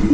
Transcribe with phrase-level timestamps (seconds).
[0.00, 0.06] Før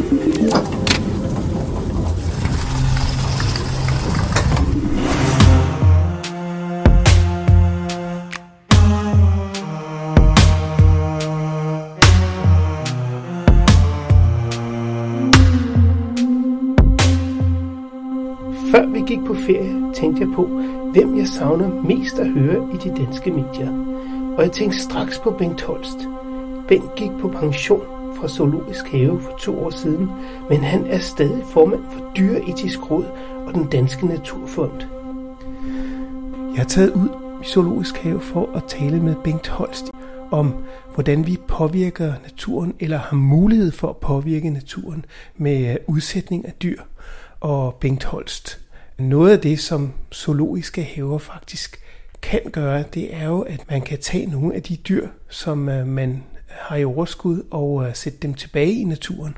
[18.86, 20.46] vi gik på ferie, tænkte jeg på,
[20.92, 23.70] hvem jeg savner mest at høre i de danske medier.
[24.36, 26.08] Og jeg tænkte straks på Bengt Holst.
[26.68, 30.10] Bengt gik på pension fra Zoologisk Have for to år siden,
[30.50, 33.04] men han er stadig formand for Dyreetisk Råd
[33.46, 34.82] og den Danske Naturfond.
[36.56, 37.08] Jeg er taget ud
[37.42, 39.90] i Zoologisk Have for at tale med Bengt Holst
[40.30, 40.54] om,
[40.94, 45.04] hvordan vi påvirker naturen, eller har mulighed for at påvirke naturen
[45.36, 46.82] med øh, udsætning af dyr.
[47.40, 48.60] Og Bengt Holst,
[48.98, 51.80] noget af det, som zoologiske haver faktisk
[52.22, 55.86] kan gøre, det er jo, at man kan tage nogle af de dyr, som øh,
[55.86, 56.22] man
[56.60, 59.36] har i overskud, og øh, sætte dem tilbage i naturen.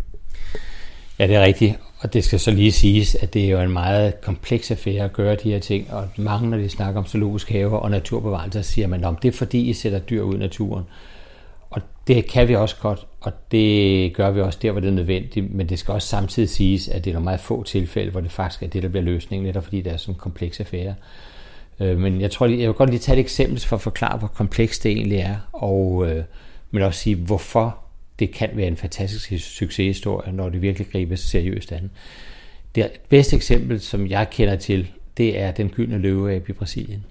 [1.19, 1.79] Ja, det er rigtigt.
[2.01, 5.13] Og det skal så lige siges, at det er jo en meget kompleks affære at
[5.13, 5.93] gøre de her ting.
[5.93, 9.33] Og mange, når de snakker om zoologisk haver og naturbevarelse, siger man, om det er
[9.33, 10.85] fordi, I sætter dyr ud i naturen.
[11.71, 14.93] Og det kan vi også godt, og det gør vi også der, hvor det er
[14.93, 18.21] nødvendigt, men det skal også samtidig siges, at det er nogle meget få tilfælde, hvor
[18.21, 20.95] det faktisk er det, der bliver løsningen, netop fordi det er sådan en kompleks affære.
[21.81, 24.29] Øh, men jeg tror, jeg vil godt lige tage et eksempel for at forklare, hvor
[24.29, 26.25] komplekst det egentlig er, og øh,
[26.71, 27.79] men også sige, hvorfor
[28.19, 31.91] det kan være en fantastisk succeshistorie, når det virkelig gribes seriøst an.
[32.75, 37.05] Det bedste eksempel, som jeg kender til, det er den gyldne løveabe i Brasilien.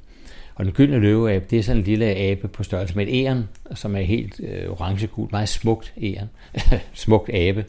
[0.56, 3.50] Og den gyldne løveabe, det er sådan en lille abe på størrelse med et æren,
[3.76, 6.30] som er helt øh, orange-gul, meget smukt æren,
[6.94, 7.66] smukt abe.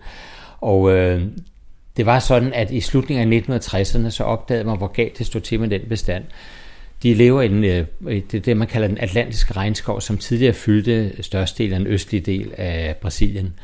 [0.60, 1.22] Og øh,
[1.96, 5.40] det var sådan, at i slutningen af 1960'erne, så opdagede man, hvor galt det stod
[5.40, 6.24] til med den bestand.
[7.02, 7.86] De lever i, den, øh,
[8.30, 12.52] det, det, man kalder den atlantiske regnskov, som tidligere fyldte størstedelen af den østlige del
[12.56, 13.54] af Brasilien.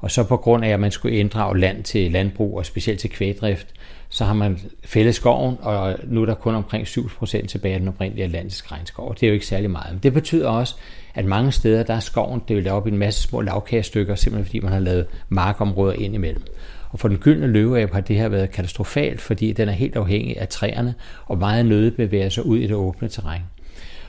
[0.00, 3.10] Og så på grund af, at man skulle inddrage land til landbrug og specielt til
[3.10, 3.66] kvægdrift,
[4.08, 7.88] så har man fældet skoven, og nu er der kun omkring 7% tilbage af den
[7.88, 9.14] oprindelige atlantiske regnskov.
[9.14, 9.92] Det er jo ikke særlig meget.
[9.92, 10.74] Men det betyder også,
[11.14, 14.60] at mange steder, der er skoven delt op i en masse små lavkagestykker, simpelthen fordi
[14.60, 16.42] man har lavet markområder ind imellem.
[16.94, 20.40] Og for den gyldne løveabe har det her været katastrofalt, fordi den er helt afhængig
[20.40, 20.94] af træerne,
[21.26, 23.40] og meget nøde bevæger sig ud i det åbne terræn.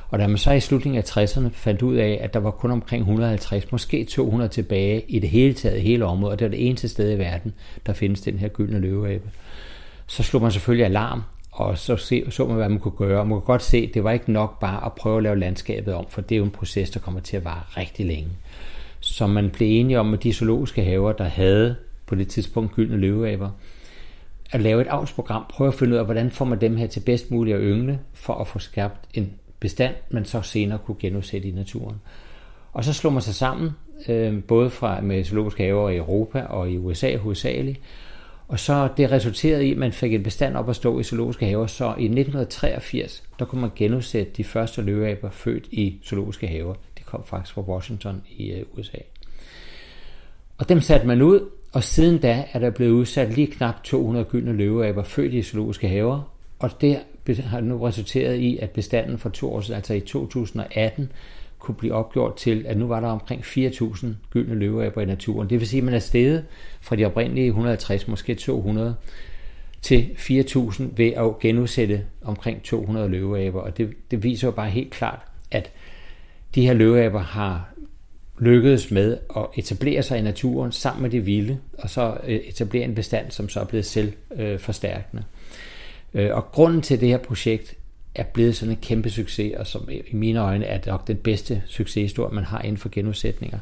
[0.09, 2.71] Og da man så i slutningen af 60'erne fandt ud af, at der var kun
[2.71, 6.67] omkring 150, måske 200 tilbage i det hele taget, hele området, og det er det
[6.67, 7.53] eneste sted i verden,
[7.85, 9.29] der findes den her gyldne løveabe,
[10.07, 11.21] så slog man selvfølgelig alarm,
[11.51, 13.19] og så se, så man, hvad man kunne gøre.
[13.19, 15.39] Og man kunne godt se, at det var ikke nok bare at prøve at lave
[15.39, 18.29] landskabet om, for det er jo en proces, der kommer til at vare rigtig længe.
[18.99, 22.97] Så man blev enige om, at de zoologiske haver, der havde på det tidspunkt gyldne
[22.97, 23.49] løveaber,
[24.51, 26.99] at lave et avlsprogram, prøve at finde ud af, hvordan får man dem her til
[26.99, 31.47] bedst muligt at yngle, for at få skabt en bestand, man så senere kunne genudsætte
[31.47, 31.95] i naturen.
[32.73, 33.71] Og så slog man sig sammen,
[34.07, 37.79] øh, både fra med zoologiske haver i Europa og i USA hovedsageligt,
[38.47, 41.45] og så det resulterede i, at man fik en bestand op at stå i zoologiske
[41.45, 46.73] haver, så i 1983, der kunne man genudsætte de første løveaber født i zoologiske haver.
[46.97, 48.97] Det kom faktisk fra Washington i øh, USA.
[50.57, 54.25] Og dem satte man ud, og siden da er der blevet udsat lige knap 200
[54.25, 59.29] gyldne løveaber født i zoologiske haver, og det har nu resulteret i, at bestanden for
[59.29, 61.11] to år siden, altså i 2018,
[61.59, 65.49] kunne blive opgjort til, at nu var der omkring 4.000 gyldne løveaber i naturen.
[65.49, 66.45] Det vil sige, at man er steget
[66.81, 68.95] fra de oprindelige 150, måske 200,
[69.81, 73.61] til 4.000 ved at genudsætte omkring 200 løveaber.
[73.61, 75.19] Og det, det viser jo bare helt klart,
[75.51, 75.71] at
[76.55, 77.74] de her løveaber har
[78.39, 82.83] lykkedes med at etablere sig i naturen sammen med det vilde, og så øh, etablere
[82.83, 85.23] en bestand, som så er blevet selvforstærkende.
[86.13, 87.75] Øh, og grunden til det her projekt
[88.15, 91.17] er blevet sådan en kæmpe succes, og som øh, i mine øjne er nok den
[91.17, 93.59] bedste succeshistorie, man har inden for genudsætninger,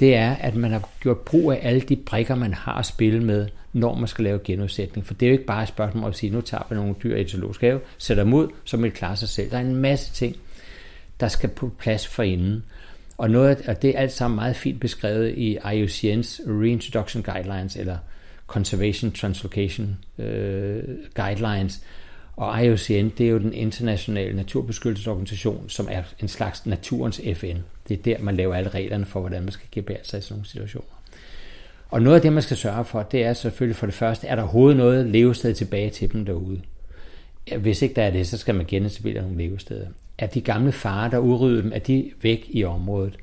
[0.00, 3.24] det er, at man har gjort brug af alle de brikker, man har at spille
[3.24, 5.06] med, når man skal lave genudsætning.
[5.06, 6.94] For det er jo ikke bare et spørgsmål om at sige, nu tager vi nogle
[7.02, 9.50] dyr i et zoologisk have, sætter dem ud, så vil klarer sig selv.
[9.50, 10.36] Der er en masse ting,
[11.20, 12.64] der skal på plads for inden.
[13.18, 17.96] Og noget og det er alt sammen meget fint beskrevet i IUCN's Reintroduction Guidelines, eller
[18.46, 20.82] Conservation Translocation øh,
[21.14, 21.80] Guidelines,
[22.36, 27.56] og IUCN, det er jo den internationale naturbeskyttelsesorganisation, som er en slags naturens FN.
[27.88, 30.34] Det er der, man laver alle reglerne for, hvordan man skal gebære sig i sådan
[30.34, 30.86] nogle situationer.
[31.88, 34.34] Og noget af det, man skal sørge for, det er selvfølgelig for det første, er
[34.34, 36.60] der overhovedet noget levested tilbage til dem derude.
[37.58, 39.86] Hvis ikke der er det, så skal man genetablere nogle levesteder.
[40.18, 43.16] Er de gamle farer, der udryddede dem, er de væk i området?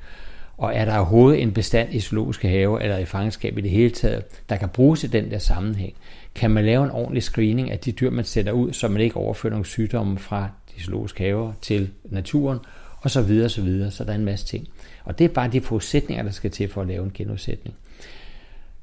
[0.56, 3.90] Og er der overhovedet en bestand i zoologiske haver eller i fangenskab i det hele
[3.90, 5.94] taget, der kan bruges i den der sammenhæng?
[6.34, 9.16] Kan man lave en ordentlig screening af de dyr, man sætter ud, så man ikke
[9.16, 12.58] overfører nogle sygdomme fra de zoologiske haver til naturen,
[13.00, 13.90] og så videre, så videre.
[13.90, 14.68] Så der er en masse ting.
[15.04, 17.76] Og det er bare de forudsætninger, der skal til for at lave en genudsætning.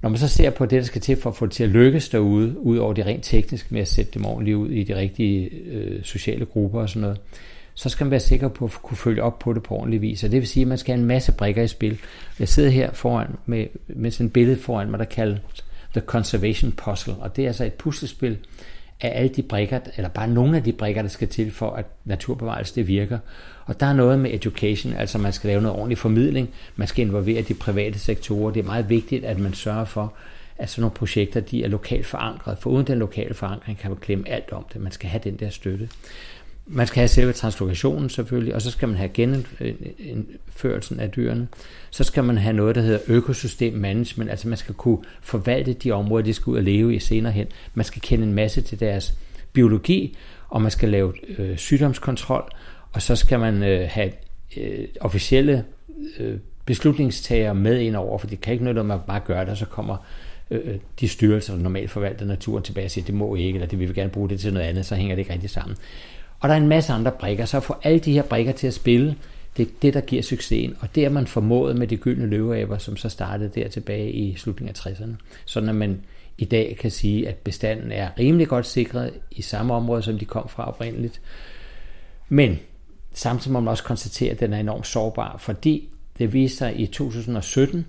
[0.01, 1.69] Når man så ser på det, der skal til for at få det til at
[1.69, 4.95] lykkes derude, ud over det rent tekniske med at sætte dem ordentligt ud i de
[4.95, 7.19] rigtige øh, sociale grupper og sådan noget,
[7.73, 10.23] så skal man være sikker på at kunne følge op på det på ordentlig vis.
[10.23, 11.99] Og det vil sige, at man skal have en masse brikker i spil.
[12.39, 15.39] Jeg sidder her foran med, med sådan et billede foran mig, der kaldes
[15.91, 18.37] The Conservation Puzzle, og det er altså et puslespil
[19.01, 21.85] af alle de brikker, eller bare nogle af de brikker, der skal til for, at
[22.05, 23.19] naturbevarelse det virker.
[23.65, 27.05] Og der er noget med education, altså man skal lave noget ordentlig formidling, man skal
[27.05, 28.51] involvere de private sektorer.
[28.53, 30.13] Det er meget vigtigt, at man sørger for,
[30.57, 33.99] at sådan nogle projekter de er lokalt forankret, for uden den lokale forankring kan man
[34.01, 34.81] glemme alt om det.
[34.81, 35.89] Man skal have den der støtte.
[36.65, 41.47] Man skal have selve translokationen selvfølgelig, og så skal man have genindførelsen af dyrene.
[41.91, 45.91] Så skal man have noget, der hedder økosystem management, altså man skal kunne forvalte de
[45.91, 47.47] områder, de skal ud og leve i senere hen.
[47.73, 49.13] Man skal kende en masse til deres
[49.53, 50.17] biologi,
[50.49, 52.51] og man skal lave øh, sygdomskontrol,
[52.91, 54.11] og så skal man øh, have
[54.57, 55.65] øh, officielle
[56.19, 59.49] øh, beslutningstagere med ind over, for det kan ikke nytte, at man bare gør det,
[59.49, 59.97] og så kommer
[60.51, 63.57] øh, øh de styrelser, der normalt forvalter naturen tilbage og siger, det må I ikke,
[63.57, 65.49] eller det vil vi gerne bruge det til noget andet, så hænger det ikke rigtig
[65.49, 65.77] sammen.
[66.41, 68.67] Og der er en masse andre brikker, så at få alle de her brikker til
[68.67, 69.15] at spille,
[69.57, 70.75] det er det, der giver succesen.
[70.79, 74.35] Og det er man formået med de gyldne løveaber, som så startede der tilbage i
[74.35, 75.15] slutningen af 60'erne.
[75.45, 76.01] Sådan at man
[76.37, 80.25] i dag kan sige, at bestanden er rimelig godt sikret i samme område, som de
[80.25, 81.21] kom fra oprindeligt.
[82.29, 82.59] Men
[83.13, 86.87] samtidig må man også konstatere, at den er enormt sårbar, fordi det viste sig i
[86.87, 87.85] 2017,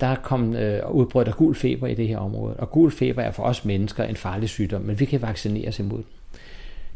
[0.00, 2.56] der kom øh, udbrød der gul feber i det her område.
[2.56, 5.98] Og gul feber er for os mennesker en farlig sygdom, men vi kan vaccineres imod
[5.98, 6.06] den.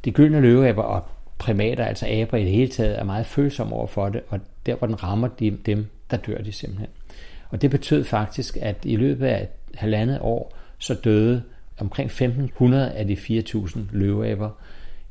[0.04, 1.02] De gyldne løveaber og
[1.38, 4.74] primater, altså aber i det hele taget, er meget følsomme over for det, og der
[4.74, 6.88] hvor den rammer de, dem, der dør de simpelthen.
[7.50, 11.42] Og det betød faktisk, at i løbet af et halvandet år, så døde
[11.78, 14.50] omkring 1500 af de 4000 løveaber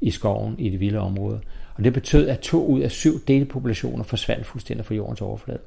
[0.01, 1.41] i skoven i det vilde område.
[1.75, 5.59] Og det betød, at to ud af syv delpopulationer forsvandt fuldstændig fra jordens overflade.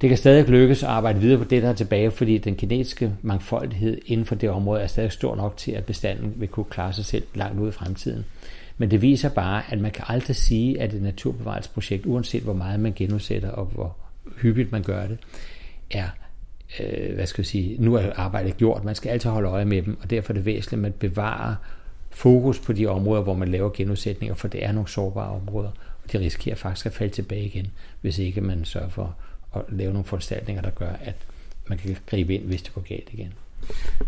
[0.00, 3.12] Det kan stadig lykkes at arbejde videre på det, der er tilbage, fordi den genetiske
[3.22, 6.92] mangfoldighed inden for det område er stadig stor nok til, at bestanden vil kunne klare
[6.92, 8.24] sig selv langt ud i fremtiden.
[8.78, 12.80] Men det viser bare, at man kan aldrig sige, at et naturbevarelsesprojekt, uanset hvor meget
[12.80, 13.96] man genudsætter og hvor
[14.42, 15.18] hyppigt man gør det,
[15.90, 16.08] er
[16.80, 18.84] øh, hvad skal jeg sige, nu er arbejdet gjort.
[18.84, 21.54] Man skal altid holde øje med dem, og derfor er det væsentligt, at man bevarer
[22.10, 25.70] fokus på de områder, hvor man laver genudsætninger, for det er nogle sårbare områder,
[26.04, 27.66] og de risikerer faktisk at falde tilbage igen,
[28.00, 29.16] hvis ikke man sørger for
[29.54, 31.14] at lave nogle foranstaltninger, der gør, at
[31.68, 33.32] man kan gribe ind, hvis det går galt igen.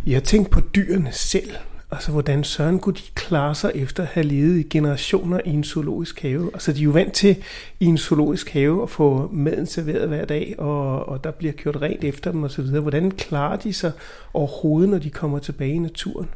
[0.07, 1.51] Jeg tænkte på dyrene selv.
[1.93, 5.65] Altså, hvordan søren kunne de klare sig efter at have levet i generationer i en
[5.65, 6.51] zoologisk have?
[6.55, 7.37] Altså, de er jo vant til
[7.81, 11.77] i en zoologisk have at få maden serveret hver dag, og, og der bliver gjort
[11.77, 12.65] rent efter dem osv.
[12.65, 13.93] Hvordan klarer de sig
[14.35, 16.29] overhovedet, når de kommer tilbage i naturen?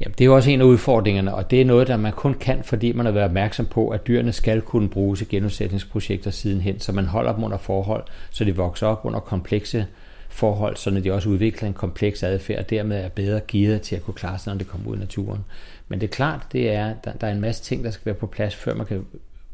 [0.00, 2.34] Jamen, det er jo også en af udfordringerne, og det er noget, der man kun
[2.34, 6.80] kan, fordi man har været opmærksom på, at dyrene skal kunne bruges i genudsætningsprojekter sidenhen,
[6.80, 9.86] så man holder dem under forhold, så de vokser op under komplekse
[10.28, 14.02] forhold, så de også udvikler en kompleks adfærd, og dermed er bedre gearet til at
[14.02, 15.44] kunne klare sig, når det kommer ud i naturen.
[15.88, 18.14] Men det er klart, det er, der, der er en masse ting, der skal være
[18.14, 19.04] på plads, før man kan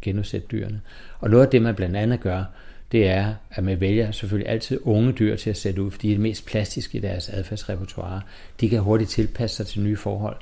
[0.02, 0.80] genudsætte dyrene.
[1.20, 2.44] Og noget af det, man blandt andet gør,
[2.92, 6.12] det er, at man vælger selvfølgelig altid unge dyr til at sætte ud, fordi de
[6.12, 8.20] er det mest plastiske i deres adfærdsrepertoire.
[8.60, 10.36] De kan hurtigt tilpasse sig til nye forhold.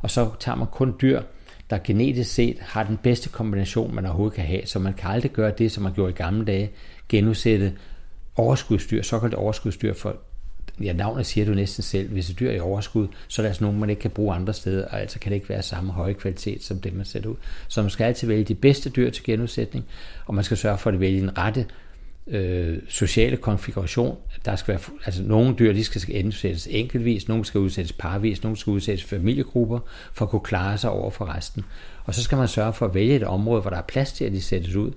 [0.00, 1.22] Og så tager man kun dyr,
[1.70, 4.66] der genetisk set har den bedste kombination, man overhovedet kan have.
[4.66, 6.70] Så man kan aldrig gøre det, som man gjorde i gamle dage,
[7.08, 7.72] genudsætte
[8.36, 10.16] overskudsdyr, såkaldt overskudsdyr, for
[10.80, 13.50] ja, navnet siger du næsten selv, hvis et dyr er i overskud, så er der
[13.50, 15.92] altså nogen, man ikke kan bruge andre steder, og altså kan det ikke være samme
[15.92, 17.36] høje kvalitet som det, man sætter ud.
[17.68, 19.84] Så man skal altid vælge de bedste dyr til genudsætning,
[20.26, 21.66] og man skal sørge for at vælge den rette
[22.26, 24.16] øh, sociale konfiguration.
[24.44, 28.58] Der skal være, altså nogle dyr, de skal indsættes enkeltvis, nogle skal udsættes parvis, nogle
[28.58, 29.78] skal udsættes familiegrupper,
[30.12, 31.64] for at kunne klare sig over for resten.
[32.04, 34.24] Og så skal man sørge for at vælge et område, hvor der er plads til,
[34.24, 34.90] at de sættes ud.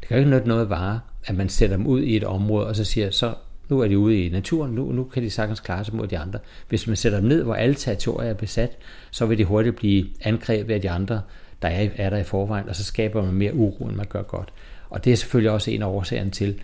[0.00, 2.66] Det kan jo ikke nytte noget vare, at man sætter dem ud i et område,
[2.66, 3.34] og så siger, så
[3.68, 6.18] nu er de ude i naturen, nu, nu kan de sagtens klare sig mod de
[6.18, 6.38] andre.
[6.68, 8.76] Hvis man sætter dem ned, hvor alle territorier er besat,
[9.10, 11.20] så vil de hurtigt blive angrebet af de andre,
[11.62, 14.22] der er, er der i forvejen, og så skaber man mere uro, end man gør
[14.22, 14.52] godt.
[14.92, 16.60] Og det er selvfølgelig også en af årsagerne til,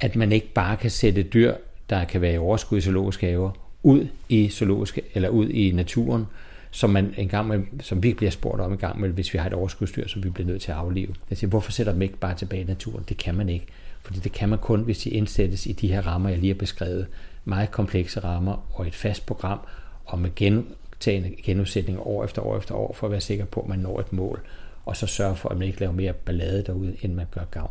[0.00, 1.54] at man ikke bare kan sætte dyr,
[1.90, 3.50] der kan være i overskud i zoologiske haver,
[3.82, 6.26] ud i zoologiske, eller ud i naturen,
[6.70, 9.38] som, man en gang med, som vi bliver spurgt om en gang med, hvis vi
[9.38, 11.14] har et overskudsdyr, som vi bliver nødt til at aflive.
[11.30, 13.04] Jeg siger, hvorfor sætter dem ikke bare tilbage i naturen?
[13.08, 13.66] Det kan man ikke.
[14.02, 16.58] Fordi det kan man kun, hvis de indsættes i de her rammer, jeg lige har
[16.58, 17.06] beskrevet.
[17.44, 19.58] Meget komplekse rammer og et fast program,
[20.04, 23.68] og med gentagende genudsætning år efter år efter år, for at være sikker på, at
[23.68, 24.40] man når et mål
[24.84, 27.70] og så sørge for, at man ikke laver mere ballade derude, end man gør gavn.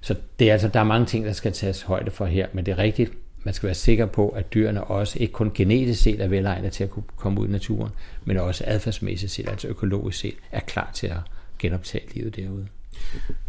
[0.00, 2.66] Så det er altså, der er mange ting, der skal tages højde for her, men
[2.66, 3.12] det er rigtigt,
[3.44, 6.84] man skal være sikker på, at dyrene også ikke kun genetisk set er velegnet til
[6.84, 7.92] at kunne komme ud i naturen,
[8.24, 11.18] men også adfærdsmæssigt set, altså økologisk set, er klar til at
[11.58, 12.66] genoptage livet derude.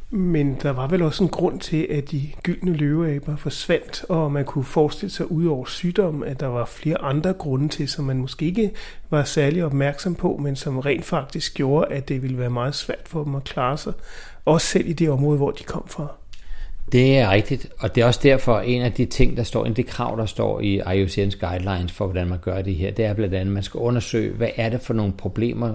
[0.09, 4.45] Men der var vel også en grund til, at de gyldne løveaber forsvandt, og man
[4.45, 8.17] kunne forestille sig ud over sygdom, at der var flere andre grunde til, som man
[8.17, 8.71] måske ikke
[9.09, 13.07] var særlig opmærksom på, men som rent faktisk gjorde, at det ville være meget svært
[13.07, 13.93] for dem at klare sig,
[14.45, 16.07] også selv i det område, hvor de kom fra.
[16.91, 19.71] Det er rigtigt, og det er også derfor en af de ting, der står, en
[19.71, 23.05] af de krav, der står i IUCN's guidelines for, hvordan man gør det her, det
[23.05, 25.73] er blandt andet, at man skal undersøge, hvad er det for nogle problemer,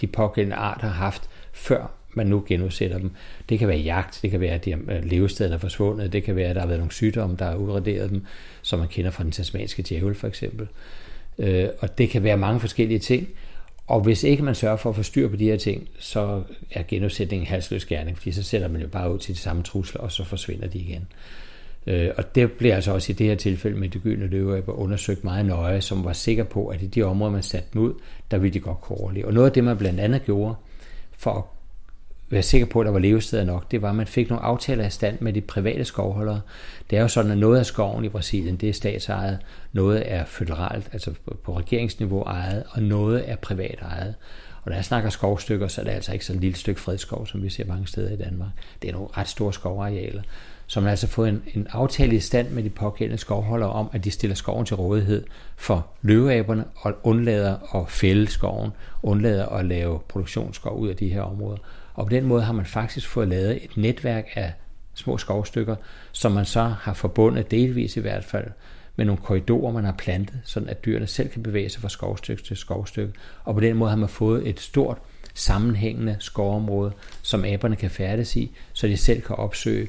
[0.00, 3.10] de pågældende arter har haft, før man nu genudsætter dem.
[3.48, 6.36] Det kan være jagt, det kan være, at de øh, levesteder er forsvundet, det kan
[6.36, 8.24] være, at der har været nogle sygdomme, der har udraderet dem,
[8.62, 10.68] som man kender fra den tasmanske djævel for eksempel.
[11.38, 13.28] Øh, og det kan være mange forskellige ting.
[13.86, 16.82] Og hvis ikke man sørger for at få styr på de her ting, så er
[16.88, 20.12] genudsætningen halsløs gerning, fordi så sætter man jo bare ud til de samme trusler, og
[20.12, 21.06] så forsvinder de igen.
[21.86, 25.24] Øh, og det bliver altså også i det her tilfælde med de gyldne løveaber undersøgt
[25.24, 27.92] meget nøje, som var sikker på, at i de områder, man satte dem ud,
[28.30, 29.26] der ville de godt kunne overleve.
[29.26, 30.54] Og noget af det, man blandt andet gjorde,
[31.18, 31.42] for at
[32.30, 34.86] være sikker på, at der var levesteder nok, det var, at man fik nogle aftaler
[34.86, 36.40] i stand med de private skovholdere.
[36.90, 39.38] Det er jo sådan, at noget af skoven i Brasilien, det er statsejet,
[39.72, 41.12] noget er føderalt, altså
[41.44, 44.14] på regeringsniveau ejet, og noget er privat ejet.
[44.62, 47.26] Og når jeg snakker skovstykker, så er det altså ikke så et lille stykke fredskov,
[47.26, 48.48] som vi ser mange steder i Danmark.
[48.82, 50.22] Det er nogle ret store skovarealer.
[50.66, 53.90] Så man har altså fået en, en aftale i stand med de pågældende skovholdere om,
[53.92, 55.24] at de stiller skoven til rådighed
[55.56, 58.70] for løveaberne og undlader at fælde skoven,
[59.02, 61.58] undlader at lave produktionsskov ud af de her områder.
[61.96, 64.52] Og på den måde har man faktisk fået lavet et netværk af
[64.94, 65.76] små skovstykker,
[66.12, 68.46] som man så har forbundet delvis i hvert fald
[68.96, 72.42] med nogle korridorer, man har plantet, sådan at dyrene selv kan bevæge sig fra skovstykke
[72.42, 73.12] til skovstykke.
[73.44, 74.98] Og på den måde har man fået et stort
[75.34, 79.88] sammenhængende skovområde, som aberne kan færdes i, så de selv kan opsøge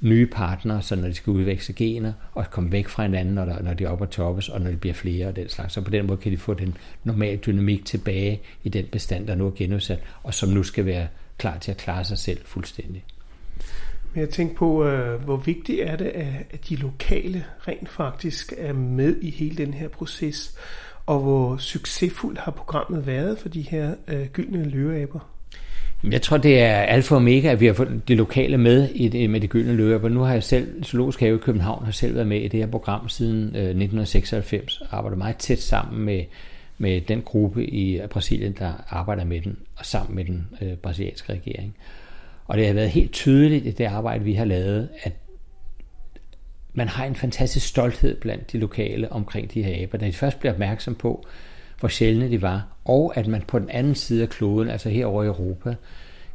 [0.00, 3.62] nye partnere, så når de skal udveksle gener og komme væk fra hinanden, når, der,
[3.62, 5.74] når de er oppe og toppes, og når de bliver flere og den slags.
[5.74, 9.34] Så på den måde kan de få den normale dynamik tilbage i den bestand, der
[9.34, 11.06] nu er genudsat, og som nu skal være
[11.38, 13.04] klar til at klare sig selv fuldstændig.
[14.14, 18.72] Men jeg tænker på, øh, hvor vigtigt er det, at de lokale rent faktisk er
[18.72, 20.58] med i hele den her proces,
[21.06, 25.20] og hvor succesfuldt har programmet været for de her øh, gyldne løveaber?
[26.04, 29.08] Jeg tror, det er alfa og omega, at vi har fået de lokale med i
[29.08, 30.08] det, med de gyldne løber.
[30.08, 32.66] Nu har jeg selv, Zoologisk Have i København, har selv været med i det her
[32.66, 36.24] program siden øh, 1996, og arbejder meget tæt sammen med,
[36.78, 41.32] med den gruppe i Brasilien, der arbejder med den, og sammen med den øh, brasilianske
[41.32, 41.76] regering.
[42.46, 45.12] Og det har været helt tydeligt i det arbejde, vi har lavet, at
[46.72, 49.98] man har en fantastisk stolthed blandt de lokale omkring de her aber.
[49.98, 51.26] Da de først bliver opmærksom på,
[51.80, 55.24] hvor sjældne de var, og at man på den anden side af kloden, altså herovre
[55.24, 55.74] i Europa,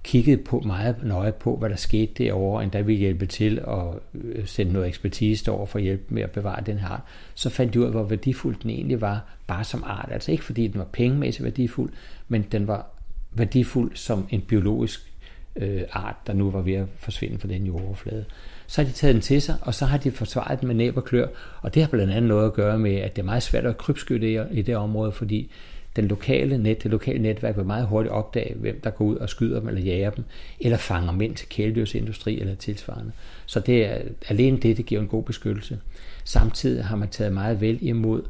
[0.04, 4.48] kiggede på meget nøje på, hvad der skete derovre, endda vi hjælpe til at øh,
[4.48, 7.02] sende noget ekspertise over for at hjælpe med at bevare den her art,
[7.36, 10.10] så fandt de ud af, hvor værdifuld den egentlig var, bare som art.
[10.12, 11.92] Altså ikke fordi den var pengemæssigt værdifuld,
[12.28, 12.88] men den var
[13.32, 15.14] værdifuld som en biologisk
[15.56, 18.26] øh, art, der nu var ved at forsvinde fra den jordoverflade.
[18.68, 20.98] Så har de taget den til sig, og så har de forsvaret den med næb
[20.98, 21.28] og klør,
[21.62, 23.78] og det har blandt andet noget at gøre med, at det er meget svært at
[23.78, 25.52] krybskytte i det område, fordi
[25.96, 29.30] den lokale net, det lokale netværk vil meget hurtigt opdage, hvem der går ud og
[29.30, 30.24] skyder dem eller jager dem,
[30.60, 33.12] eller fanger dem til kæledyrsindustri eller tilsvarende.
[33.46, 33.98] Så det er
[34.30, 35.80] alene det, det giver en god beskyttelse.
[36.24, 38.22] Samtidig har man taget meget vel imod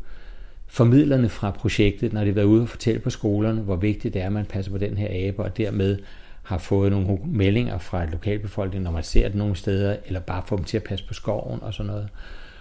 [0.67, 4.21] formidlerne fra projektet, når de har været ude og fortælle på skolerne, hvor vigtigt det
[4.21, 5.97] er, at man passer på den her abe, og dermed
[6.43, 10.57] har fået nogle meldinger fra lokalbefolkningen, når man ser det nogle steder, eller bare få
[10.57, 12.07] dem til at passe på skoven og sådan noget.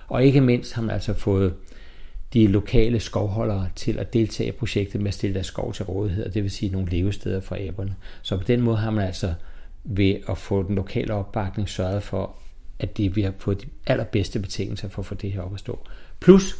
[0.08, 1.54] Og ikke mindst har man altså fået
[2.34, 6.24] de lokale skovholdere til at deltage i projektet med at stille deres skov til rådighed,
[6.24, 7.94] og det vil sige nogle levesteder for æberne.
[8.22, 9.34] Så på den måde har man altså
[9.84, 12.34] ved at få den lokale opbakning sørget for,
[12.78, 15.60] at det, vi har fået de allerbedste betingelser for at få det her op at
[15.60, 15.78] stå.
[16.20, 16.58] Plus,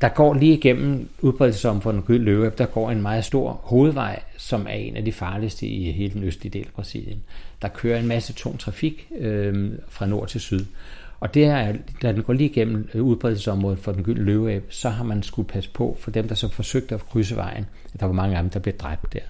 [0.00, 4.74] der går lige igennem udbredelsesområdet den Løve, der går en meget stor hovedvej, som er
[4.74, 7.22] en af de farligste i hele den østlige del af Brasilien.
[7.62, 10.64] Der kører en masse tung trafik øh, fra nord til syd.
[11.20, 14.88] Og det er, da den går lige igennem øh, udbredelsesområdet for den gyldne løveæb, så
[14.88, 17.66] har man skulle passe på for dem, der så forsøgte at krydse vejen.
[18.00, 19.20] Der var mange af dem, der blev dræbt der.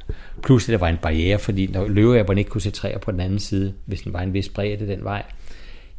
[0.43, 3.39] Pludselig der var en barriere, fordi når løveæberne ikke kunne se træer på den anden
[3.39, 5.23] side, hvis den var en vis bredde den vej,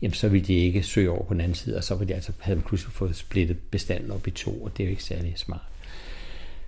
[0.01, 2.15] jamen så ville de ikke søge over på den anden side, og så ville de
[2.15, 5.03] altså, havde de pludselig fået splittet bestanden op i to, og det er jo ikke
[5.03, 5.61] særlig smart.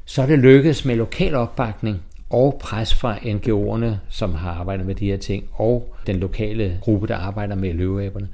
[0.06, 4.96] Så er det lykkedes med lokal opbakning og pres fra NGO'erne, som har arbejdet med
[4.96, 8.28] de her ting, og den lokale gruppe, der arbejder med løveæberne,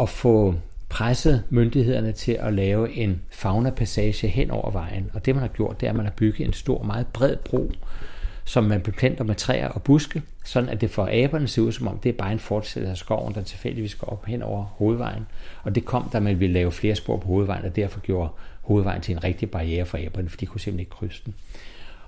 [0.00, 0.54] at få
[0.88, 5.10] presset myndighederne til at lave en faunapassage hen over vejen.
[5.14, 7.36] Og det man har gjort, det er, at man har bygget en stor, meget bred
[7.36, 7.70] bro,
[8.44, 11.88] som man beplanter med træer og buske, sådan at det for aberne ser ud som
[11.88, 15.26] om, det er bare en fortsættelse af skoven, der tilfældigvis går op hen over hovedvejen.
[15.62, 18.28] Og det kom, da man ville lave flere spor på hovedvejen, og derfor gjorde
[18.62, 21.34] hovedvejen til en rigtig barriere for aberne, for de kunne simpelthen ikke krydse den.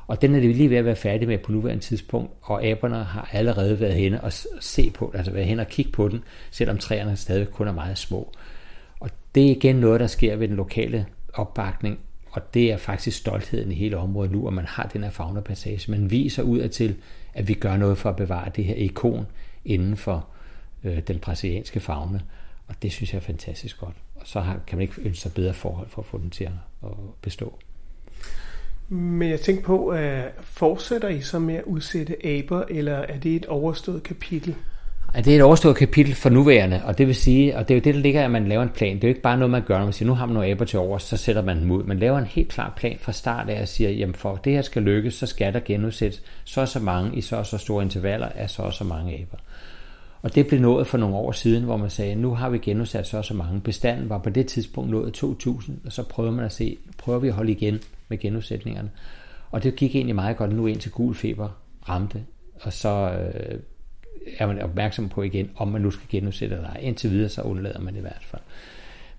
[0.08, 3.04] Og den er det lige ved at være færdig med på nuværende tidspunkt, og aberne
[3.04, 6.78] har allerede været henne og se på altså været henne og kigge på den, selvom
[6.78, 8.32] træerne stadig kun er meget små.
[9.00, 11.98] Og det er igen noget, der sker ved den lokale opbakning,
[12.30, 15.90] og det er faktisk stoltheden i hele området nu, at man har den her faunapassage.
[15.90, 16.96] Man viser ud af til,
[17.34, 19.26] at vi gør noget for at bevare det her ikon
[19.64, 20.28] inden for
[20.84, 22.20] øh, den brasilianske fauna.
[22.66, 23.96] Og det synes jeg er fantastisk godt.
[24.14, 26.44] Og så har, kan man ikke ønske sig bedre forhold for at få den til
[26.44, 26.90] at, at
[27.22, 27.58] bestå.
[28.88, 33.36] Men jeg tænkte på, at fortsætter I så med at udsætte aber, eller er det
[33.36, 34.54] et overstået kapitel?
[35.14, 37.78] Ja, det er et overstået kapitel for nuværende, og det vil sige, og det er
[37.78, 38.96] jo det, der ligger, at man laver en plan.
[38.96, 40.50] Det er jo ikke bare noget, man gør, når man siger, nu har man nogle
[40.50, 41.84] aber til over, så sætter man dem ud.
[41.84, 44.52] Man laver en helt klar plan fra start af og siger, jamen for at det
[44.52, 47.58] her skal lykkes, så skal der genudsættes så og så mange i så og så
[47.58, 49.42] store intervaller af så og så mange aber.
[50.22, 53.06] Og det blev nået for nogle år siden, hvor man sagde, nu har vi genudsat
[53.06, 53.60] så og så mange.
[53.60, 57.28] Bestanden var på det tidspunkt nået 2.000, og så prøver man at se, prøver vi
[57.28, 57.78] at holde igen
[58.08, 58.90] med genudsætningerne.
[59.50, 61.48] Og det gik egentlig meget godt nu indtil gul feber
[61.88, 62.24] ramte,
[62.60, 63.60] og så øh,
[64.38, 66.80] er man opmærksom på igen, om man nu skal genudsætte eller ej.
[66.80, 68.42] Indtil videre, så undlader man det i hvert fald.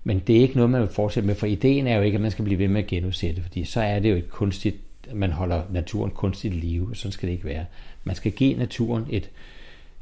[0.04, 2.22] Men det er ikke noget, man vil fortsætte med, for ideen er jo ikke, at
[2.22, 4.76] man skal blive ved med at genudsætte, fordi så er det jo et kunstigt,
[5.14, 7.64] man holder naturen kunstigt i live, og sådan skal det ikke være.
[8.04, 9.30] Man skal give naturen et,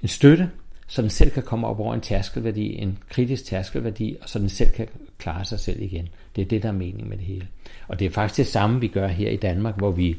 [0.03, 0.51] en støtte,
[0.87, 4.49] så den selv kan komme op over en tærskelværdi, en kritisk tærskelværdi, og så den
[4.49, 6.09] selv kan klare sig selv igen.
[6.39, 7.47] Det er det, der er mening med det hele.
[7.89, 10.17] Og det er faktisk det samme, vi gør her i Danmark, hvor vi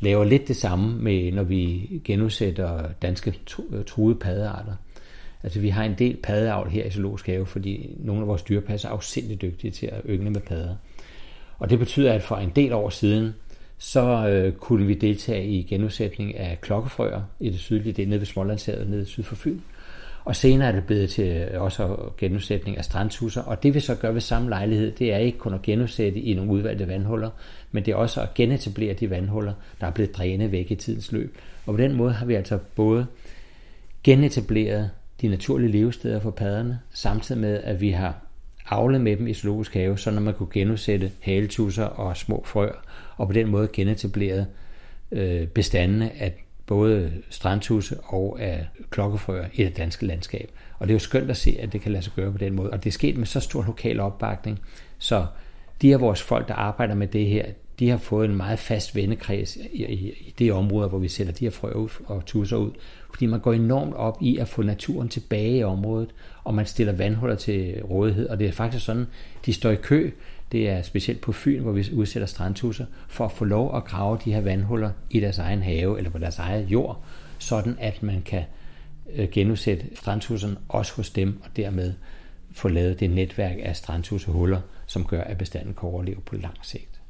[0.00, 3.34] laver lidt det samme, med, når vi genudsætter danske
[3.72, 4.72] øh, truede paddearter.
[5.42, 8.88] Altså vi har en del paddeavl her i Zoologisk Have, fordi nogle af vores dyrepasser
[8.88, 10.76] er afsindelig dygtige til at yngle med padder.
[11.58, 13.34] Og det betyder, at for en del år siden,
[13.78, 18.26] så øh, kunne vi deltage i genudsætning af klokkefrøer i det sydlige del nede ved
[18.26, 19.60] Smålandshavet, nede syd for Fyn.
[20.26, 24.10] Og senere er det blevet til også genudsætning af strandtusser, og det vi så gør
[24.10, 27.30] ved samme lejlighed, det er ikke kun at genudsætte i nogle udvalgte vandhuller,
[27.72, 31.12] men det er også at genetablere de vandhuller, der er blevet drænet væk i tidens
[31.12, 31.38] løb.
[31.66, 33.06] Og på den måde har vi altså både
[34.04, 34.90] genetableret
[35.20, 38.26] de naturlige levesteder for padderne, samtidig med, at vi har
[38.66, 42.84] avlet med dem i zoologisk have, så når man kunne genudsætte haletusser og små frøer,
[43.16, 44.46] og på den måde genetableret
[45.12, 50.50] øh, bestandene af både strandtusse og af klokkefrøer i det danske landskab.
[50.78, 52.54] Og det er jo skønt at se, at det kan lade sig gøre på den
[52.54, 52.70] måde.
[52.70, 54.60] Og det er sket med så stor lokal opbakning,
[54.98, 55.26] så
[55.82, 57.46] de af vores folk, der arbejder med det her,
[57.78, 61.32] de har fået en meget fast vennekreds i, i, i det område, hvor vi sætter
[61.32, 62.70] de her frøer ud og tusser ud.
[63.10, 66.92] Fordi man går enormt op i at få naturen tilbage i området, og man stiller
[66.92, 68.28] vandhuller til rådighed.
[68.28, 69.06] Og det er faktisk sådan,
[69.46, 70.10] de står i kø
[70.52, 74.18] det er specielt på Fyn, hvor vi udsætter strandtusser, for at få lov at grave
[74.24, 77.04] de her vandhuller i deres egen have eller på deres egen jord,
[77.38, 78.42] sådan at man kan
[79.14, 81.94] øh, genudsætte strandtusserne også hos dem, og dermed
[82.52, 87.00] få lavet det netværk af strandtussehuller, som gør, at bestanden kan overleve på lang sigt.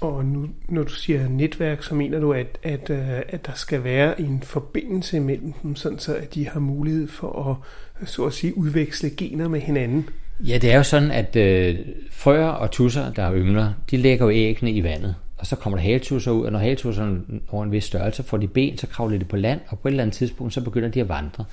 [0.00, 3.84] Og nu, når du siger netværk, så mener du, at, at, øh, at der skal
[3.84, 7.60] være en forbindelse mellem dem, sådan så at de har mulighed for
[8.02, 10.08] at, så at sige, udveksle gener med hinanden?
[10.40, 11.78] Ja, det er jo sådan, at øh,
[12.10, 15.14] frøer og tusser, der er yngler, de lægger jo æggene i vandet.
[15.38, 17.20] Og så kommer der haletusser ud, og når haletusserne
[17.52, 19.92] når en vis størrelse får de ben, så kravler de på land, og på et
[19.92, 21.44] eller andet tidspunkt, så begynder de at vandre.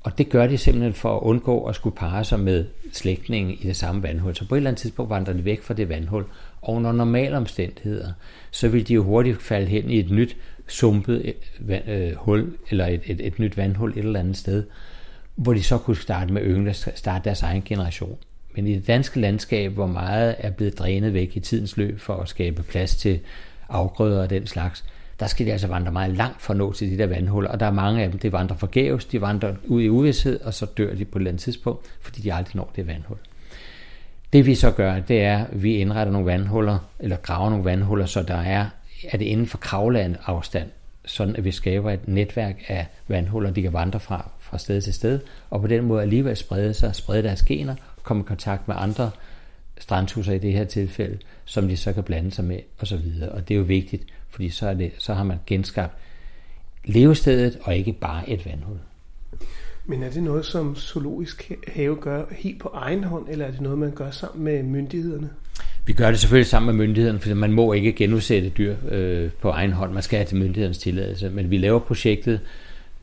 [0.00, 3.66] Og det gør de simpelthen for at undgå at skulle parre sig med slægtningen i
[3.66, 4.34] det samme vandhul.
[4.34, 6.24] Så på et eller andet tidspunkt vandrer de væk fra det vandhul.
[6.62, 8.12] Og under normale omstændigheder,
[8.50, 10.36] så vil de jo hurtigt falde hen i et nyt
[10.68, 11.34] sumpet
[11.68, 14.64] øh, øh, hul, eller et, et, et nyt vandhul et eller andet sted
[15.38, 18.18] hvor de så kunne starte med yngle, starte deres egen generation.
[18.54, 22.16] Men i det danske landskab, hvor meget er blevet drænet væk i tidens løb for
[22.16, 23.20] at skabe plads til
[23.68, 24.84] afgrøder og den slags,
[25.20, 27.60] der skal de altså vandre meget langt for at nå til de der vandhuller, og
[27.60, 30.66] der er mange af dem, det vandrer forgæves, de vandrer ud i uvidshed, og så
[30.66, 33.18] dør de på et eller andet tidspunkt, fordi de aldrig når det vandhul.
[34.32, 38.06] Det vi så gør, det er, at vi indretter nogle vandhuller, eller graver nogle vandhuller,
[38.06, 38.66] så der er,
[39.10, 40.70] er det inden for kravland afstand,
[41.04, 44.94] sådan at vi skaber et netværk af vandhuller, de kan vandre fra fra sted til
[44.94, 48.76] sted, og på den måde alligevel sprede sig, sprede deres gener, komme i kontakt med
[48.78, 49.10] andre
[49.78, 53.28] strandtusser i det her tilfælde, som de så kan blande sig med, og så videre.
[53.28, 55.94] Og det er jo vigtigt, fordi så, er det, så har man genskabt
[56.84, 58.78] levestedet, og ikke bare et vandhul.
[59.86, 63.60] Men er det noget, som zoologisk have gør helt på egen hånd, eller er det
[63.60, 65.30] noget, man gør sammen med myndighederne?
[65.86, 69.48] Vi gør det selvfølgelig sammen med myndighederne, for man må ikke genudsætte dyr øh, på
[69.48, 69.92] egen hånd.
[69.92, 71.30] Man skal have til myndighedernes tilladelse.
[71.30, 72.40] Men vi laver projektet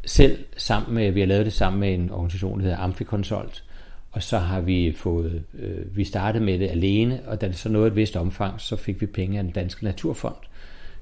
[0.05, 3.63] selv sammen med, vi har lavet det sammen med en organisation, der hedder Amfikonsult,
[4.11, 7.69] og så har vi fået, øh, vi startede med det alene, og da det så
[7.69, 10.35] nåede et vist omfang, så fik vi penge af den danske naturfond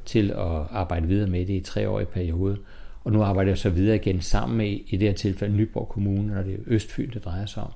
[0.06, 2.58] til at arbejde videre med det i tre år i periode.
[3.04, 6.34] Og nu arbejder jeg så videre igen sammen med, i det her tilfælde, Nyborg Kommune,
[6.34, 7.72] når det er Østfyn, det drejer sig om.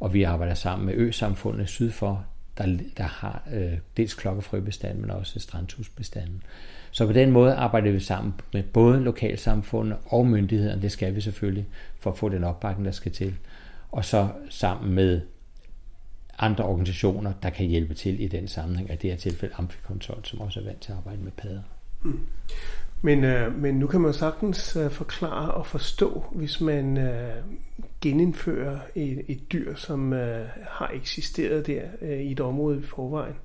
[0.00, 2.26] Og vi arbejder sammen med ø-samfundet syd for,
[2.58, 6.42] der, der har øh, dels klokkefrøbestanden, men også strandtusbestanden.
[6.90, 11.20] Så på den måde arbejder vi sammen med både lokalsamfundet og myndighederne, det skal vi
[11.20, 11.66] selvfølgelig,
[12.00, 13.34] for at få den opbakning, der skal til.
[13.90, 15.20] Og så sammen med
[16.38, 20.40] andre organisationer, der kan hjælpe til i den sammenhæng, af det her tilfælde Amfikontrol, som
[20.40, 21.62] også er vant til at arbejde med padder.
[22.02, 22.26] Hmm.
[23.02, 27.34] Men, øh, men nu kan man sagtens øh, forklare og forstå, hvis man øh,
[28.00, 33.36] genindfører et, et dyr, som øh, har eksisteret der øh, i et område i forvejen.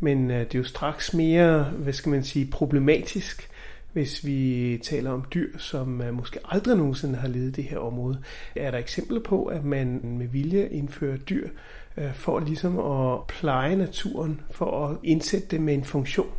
[0.00, 3.50] Men øh, det er jo straks mere, hvad skal man sige, problematisk,
[3.92, 8.22] hvis vi taler om dyr, som øh, måske aldrig nogensinde har levet det her område.
[8.56, 11.48] Er der eksempler på, at man med vilje indfører dyr
[11.96, 16.30] øh, for ligesom at pleje naturen, for at indsætte det med en funktion?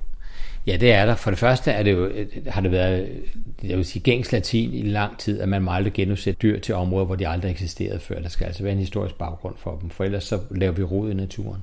[0.67, 1.15] Ja, det er der.
[1.15, 4.03] For det første er det jo, øh, øh, har det været øh, jeg vil sige,
[4.03, 7.27] gængs latin i lang tid, at man må aldrig genudsætte dyr til områder, hvor de
[7.27, 8.19] aldrig eksisterede før.
[8.19, 11.11] Der skal altså være en historisk baggrund for dem, for ellers så laver vi rod
[11.11, 11.61] i naturen.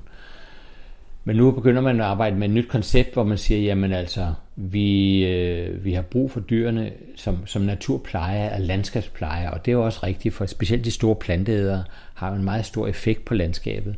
[1.23, 4.33] Men nu begynder man at arbejde med et nyt koncept, hvor man siger, jamen altså,
[4.55, 9.75] vi, øh, vi har brug for dyrene som, som naturpleje og landskabspleje, og det er
[9.75, 11.83] jo også rigtigt, for specielt de store planteædere
[12.13, 13.95] har en meget stor effekt på landskabet.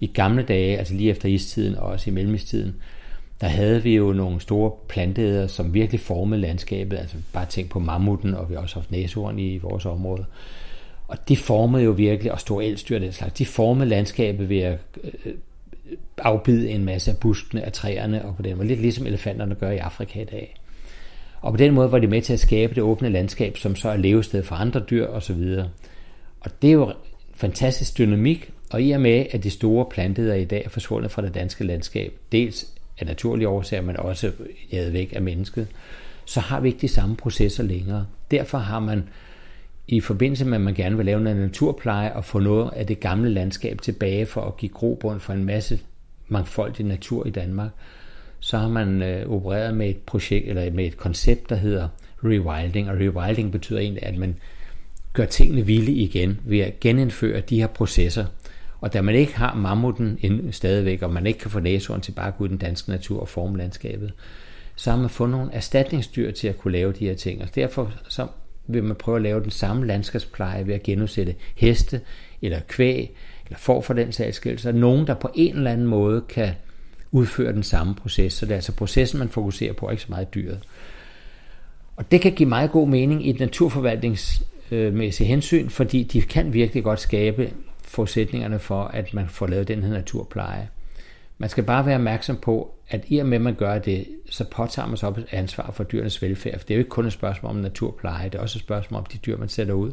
[0.00, 2.74] I gamle dage, altså lige efter istiden og også i mellemistiden,
[3.40, 6.96] der havde vi jo nogle store planteæder, som virkelig formede landskabet.
[6.96, 10.24] Altså bare tænk på mammuten, og vi har også haft næsehorn i vores område.
[11.08, 14.78] Og de formede jo virkelig, og store elstyr den slags, de formede landskabet ved at
[15.04, 15.32] øh,
[16.18, 19.70] afbide en masse af buskene af træerne, og på den måde lidt ligesom elefanterne gør
[19.70, 20.54] i Afrika i dag.
[21.40, 23.88] Og på den måde var de med til at skabe det åbne landskab, som så
[23.88, 25.58] er levested for andre dyr osv.
[26.40, 26.92] Og det er jo
[27.34, 31.22] fantastisk dynamik, og i og med, at de store planteder i dag er forsvundet fra
[31.22, 32.66] det danske landskab, dels
[32.98, 34.32] af naturlige årsager, men også
[34.72, 35.66] jaget væk af mennesket,
[36.24, 38.06] så har vi ikke de samme processer længere.
[38.30, 39.08] Derfor har man
[39.88, 43.00] i forbindelse med, at man gerne vil lave en naturpleje og få noget af det
[43.00, 45.80] gamle landskab tilbage for at give grobund for en masse
[46.28, 47.70] mangfoldig natur i Danmark,
[48.40, 51.88] så har man øh, opereret med et projekt eller med et koncept, der hedder
[52.24, 52.90] rewilding.
[52.90, 54.36] Og rewilding betyder egentlig, at man
[55.12, 58.24] gør tingene vilde igen ved at genindføre de her processer,
[58.84, 60.18] og da man ikke har mammuten
[60.52, 63.58] stadigvæk, og man ikke kan få næsehorn tilbage ud i den danske natur og forme
[63.58, 64.12] landskabet,
[64.76, 67.42] så har man fundet nogle erstatningsdyr til at kunne lave de her ting.
[67.42, 68.26] Og derfor så
[68.66, 72.00] vil man prøve at lave den samme landskabspleje ved at genudsætte heste,
[72.42, 73.14] eller kvæg,
[73.46, 76.50] eller får for den sags skyld, så nogen, der på en eller anden måde kan
[77.12, 78.32] udføre den samme proces.
[78.32, 80.60] Så det er altså processen, man fokuserer på, ikke så meget dyret.
[81.96, 86.84] Og det kan give meget god mening i et naturforvaltningsmæssigt hensyn, fordi de kan virkelig
[86.84, 87.50] godt skabe
[87.94, 90.68] forudsætningerne for, at man får lavet den her naturpleje.
[91.38, 94.44] Man skal bare være opmærksom på, at i og med, at man gør det, så
[94.50, 96.58] påtager man sig op et ansvar for dyrenes velfærd.
[96.58, 98.98] For det er jo ikke kun et spørgsmål om naturpleje, det er også et spørgsmål
[98.98, 99.92] om de dyr, man sætter ud.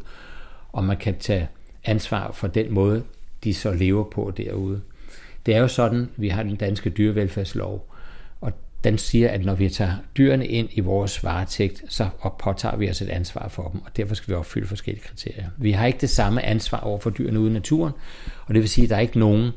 [0.72, 1.50] Og man kan tage
[1.86, 3.04] ansvar for den måde,
[3.44, 4.82] de så lever på derude.
[5.46, 7.91] Det er jo sådan, vi har den danske dyrevelfærdslov,
[8.84, 13.02] den siger, at når vi tager dyrene ind i vores varetægt, så påtager vi os
[13.02, 15.50] et ansvar for dem, og derfor skal vi opfylde forskellige kriterier.
[15.58, 17.94] Vi har ikke det samme ansvar over for dyrene ude i naturen,
[18.46, 19.52] og det vil sige, at der er ikke nogen,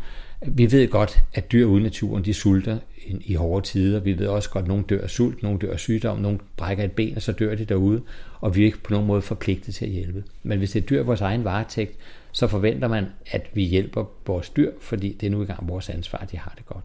[0.47, 2.79] vi ved godt, at dyr ude i naturen, de sulter
[3.21, 4.01] i hårde tider.
[4.01, 6.85] Vi ved også godt, at nogle dør af sult, nogle dør af sygdom, nogle brækker
[6.85, 8.03] et ben, og så dør de derude,
[8.41, 10.25] og vi er ikke på nogen måde forpligtet til at hjælpe.
[10.43, 11.99] Men hvis det er dyr i vores egen varetægt,
[12.33, 16.19] så forventer man, at vi hjælper vores dyr, fordi det er nu gang vores ansvar,
[16.19, 16.85] at de har det godt.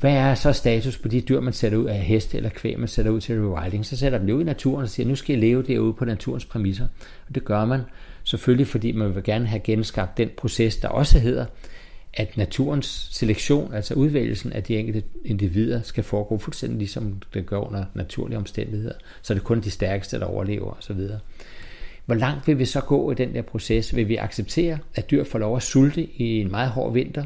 [0.00, 2.88] Hvad er så status på de dyr, man sætter ud af heste eller kvæg, man
[2.88, 3.86] sætter ud til rewilding?
[3.86, 6.04] Så sætter man det ud i naturen og siger, nu skal I leve derude på
[6.04, 6.86] naturens præmisser.
[7.28, 7.80] Og det gør man
[8.24, 11.46] selvfølgelig, fordi man vil gerne have genskabt den proces, der også hedder,
[12.14, 17.58] at naturens selektion, altså udvælgelsen af de enkelte individer, skal foregå fuldstændig ligesom det gør
[17.58, 18.94] under naturlige omstændigheder.
[19.22, 21.00] Så det er kun de stærkeste, der overlever osv.
[22.06, 23.96] Hvor langt vil vi så gå i den der proces?
[23.96, 27.24] Vil vi acceptere, at dyr får lov at sulte i en meget hård vinter,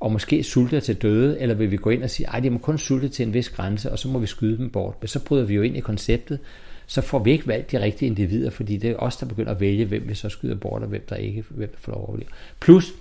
[0.00, 2.58] og måske sulter til døde, eller vil vi gå ind og sige, at de må
[2.58, 4.94] kun sulte til en vis grænse, og så må vi skyde dem bort.
[5.00, 6.38] Men så bryder vi jo ind i konceptet,
[6.86, 9.60] så får vi ikke valgt de rigtige individer, fordi det er os, der begynder at
[9.60, 12.08] vælge, hvem vi så skyder bort, og hvem der ikke hvem der får lov at
[12.08, 12.28] overleve.
[12.60, 12.92] Plus,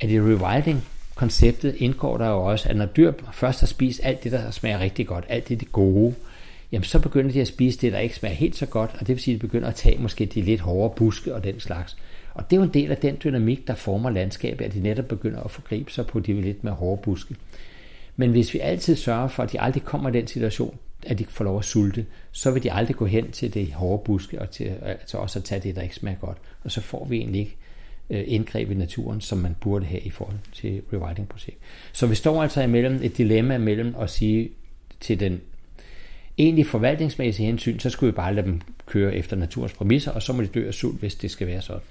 [0.00, 4.24] at i rewilding konceptet indgår der jo også, at når dyr først har spist alt
[4.24, 6.14] det, der smager rigtig godt, alt det, det gode,
[6.72, 9.08] jamen så begynder de at spise det, der ikke smager helt så godt, og det
[9.08, 11.96] vil sige, at de begynder at tage måske de lidt hårdere buske og den slags.
[12.34, 15.08] Og det er jo en del af den dynamik, der former landskabet, at de netop
[15.08, 17.34] begynder at forgribe sig på de lidt mere hårde buske.
[18.16, 21.24] Men hvis vi altid sørger for, at de aldrig kommer i den situation, at de
[21.24, 24.50] får lov at sulte, så vil de aldrig gå hen til det hårde buske og
[24.50, 26.38] til altså også at tage det, der ikke smager godt.
[26.64, 27.56] Og så får vi egentlig ikke
[28.10, 31.58] øh, indgreb i naturen, som man burde have i forhold til rewilding-projekt.
[31.92, 34.50] Så vi står altså imellem et dilemma mellem at sige
[35.00, 35.40] til den
[36.38, 40.32] egentlig forvaltningsmæssige hensyn, så skulle vi bare lade dem køre efter naturens præmisser, og så
[40.32, 41.82] må de dø af sult, hvis det skal være sådan.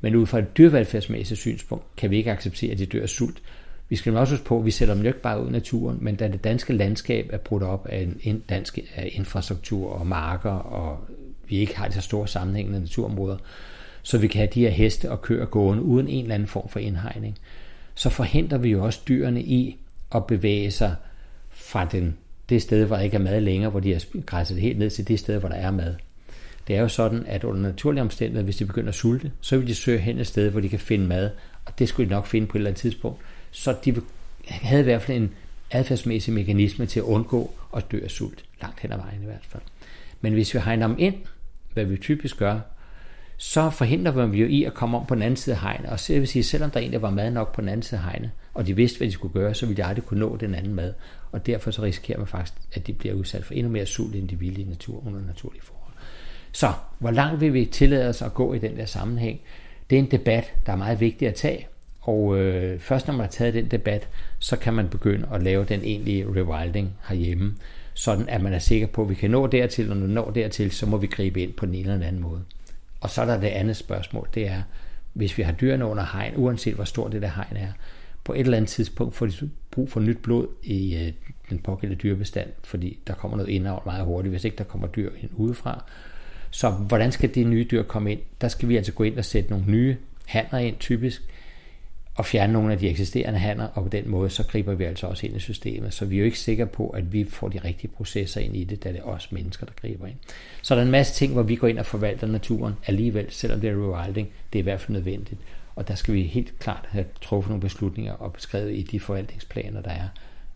[0.00, 3.42] Men ud fra et dyrevelfærdsmæssigt synspunkt kan vi ikke acceptere, at de dør af sult,
[3.90, 5.98] Vi skal også huske på, at vi sætter dem jo ikke bare ud i naturen,
[6.00, 8.78] men da det danske landskab er brudt op af en dansk
[9.12, 10.98] infrastruktur og marker, og
[11.48, 13.36] vi ikke har de så store sammenhængende naturområder,
[14.02, 16.68] så vi kan have de her heste og køer gående uden en eller anden form
[16.68, 17.38] for indhegning,
[17.94, 19.76] så forhindrer vi jo også dyrene i
[20.14, 20.94] at bevæge sig
[21.50, 22.16] fra den,
[22.48, 25.08] det sted, hvor der ikke er mad længere, hvor de har græsset helt ned til
[25.08, 25.94] det sted, hvor der er mad.
[26.68, 29.66] Det er jo sådan, at under naturlige omstændigheder, hvis de begynder at sulte, så vil
[29.66, 31.30] de søge hen et sted, hvor de kan finde mad,
[31.64, 33.20] og det skulle de nok finde på et eller andet tidspunkt.
[33.50, 33.94] Så de
[34.48, 35.34] havde i hvert fald en
[35.70, 39.44] adfærdsmæssig mekanisme til at undgå at dø af sult, langt hen ad vejen i hvert
[39.48, 39.62] fald.
[40.20, 41.14] Men hvis vi hegner dem ind,
[41.74, 42.60] hvad vi typisk gør,
[43.36, 45.90] så forhindrer vi jo i at komme om på den anden side af hegnet.
[45.90, 48.04] Og så vil sige, selvom der egentlig var mad nok på den anden side af
[48.04, 50.54] hegnet, og de vidste, hvad de skulle gøre, så ville de aldrig kunne nå den
[50.54, 50.94] anden mad.
[51.32, 54.28] Og derfor så risikerer man faktisk, at de bliver udsat for endnu mere sult, end
[54.28, 55.77] de ville i natur under naturlige forhold.
[56.58, 59.40] Så hvor langt vil vi tillade os at gå i den der sammenhæng?
[59.90, 61.66] Det er en debat, der er meget vigtig at tage.
[62.00, 65.64] Og øh, først når man har taget den debat, så kan man begynde at lave
[65.64, 67.54] den egentlige rewilding herhjemme,
[67.94, 70.30] sådan at man er sikker på, at vi kan nå dertil, og når vi når
[70.30, 72.44] dertil, så må vi gribe ind på den ene eller anden måde.
[73.00, 74.62] Og så er der det andet spørgsmål, det er,
[75.12, 77.72] hvis vi har dyrene under hegn, uanset hvor stort det der hegn er,
[78.24, 81.12] på et eller andet tidspunkt får de brug for nyt blod i øh,
[81.50, 85.10] den pågældende dyrebestand, fordi der kommer noget indavl meget hurtigt, hvis ikke der kommer dyr
[85.22, 85.84] ind udefra.
[86.50, 88.20] Så hvordan skal de nye dyr komme ind?
[88.40, 91.22] Der skal vi altså gå ind og sætte nogle nye hanner ind, typisk,
[92.14, 95.06] og fjerne nogle af de eksisterende hanner, og på den måde så griber vi altså
[95.06, 95.94] også ind i systemet.
[95.94, 98.64] Så vi er jo ikke sikre på, at vi får de rigtige processer ind i
[98.64, 100.16] det, da det er os mennesker, der griber ind.
[100.62, 103.60] Så der er en masse ting, hvor vi går ind og forvalter naturen alligevel, selvom
[103.60, 104.28] det er rewilding.
[104.52, 105.40] Det er i hvert fald nødvendigt.
[105.76, 109.82] Og der skal vi helt klart have truffet nogle beslutninger og beskrevet i de forvaltningsplaner,
[109.82, 110.08] der er,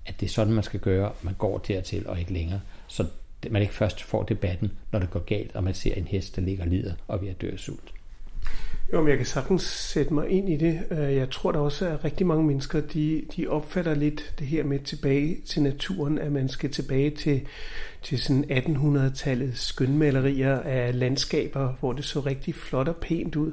[0.06, 2.60] at det er sådan, man skal gøre, man går dertil og ikke længere.
[2.88, 3.04] Så
[3.50, 6.42] man ikke først får debatten, når det går galt, og man ser en hest, der
[6.42, 7.92] ligger og lider og ved at dø af sult.
[8.92, 10.82] Jo, men jeg kan sagtens sætte mig ind i det.
[10.90, 14.64] Øh, jeg tror der også er rigtig mange mennesker, de, de opfatter lidt det her
[14.64, 17.40] med tilbage til naturen, at man skal tilbage til,
[18.02, 23.52] til sådan 1800-tallets skønmalerier af landskaber, hvor det så rigtig flot og pænt ud.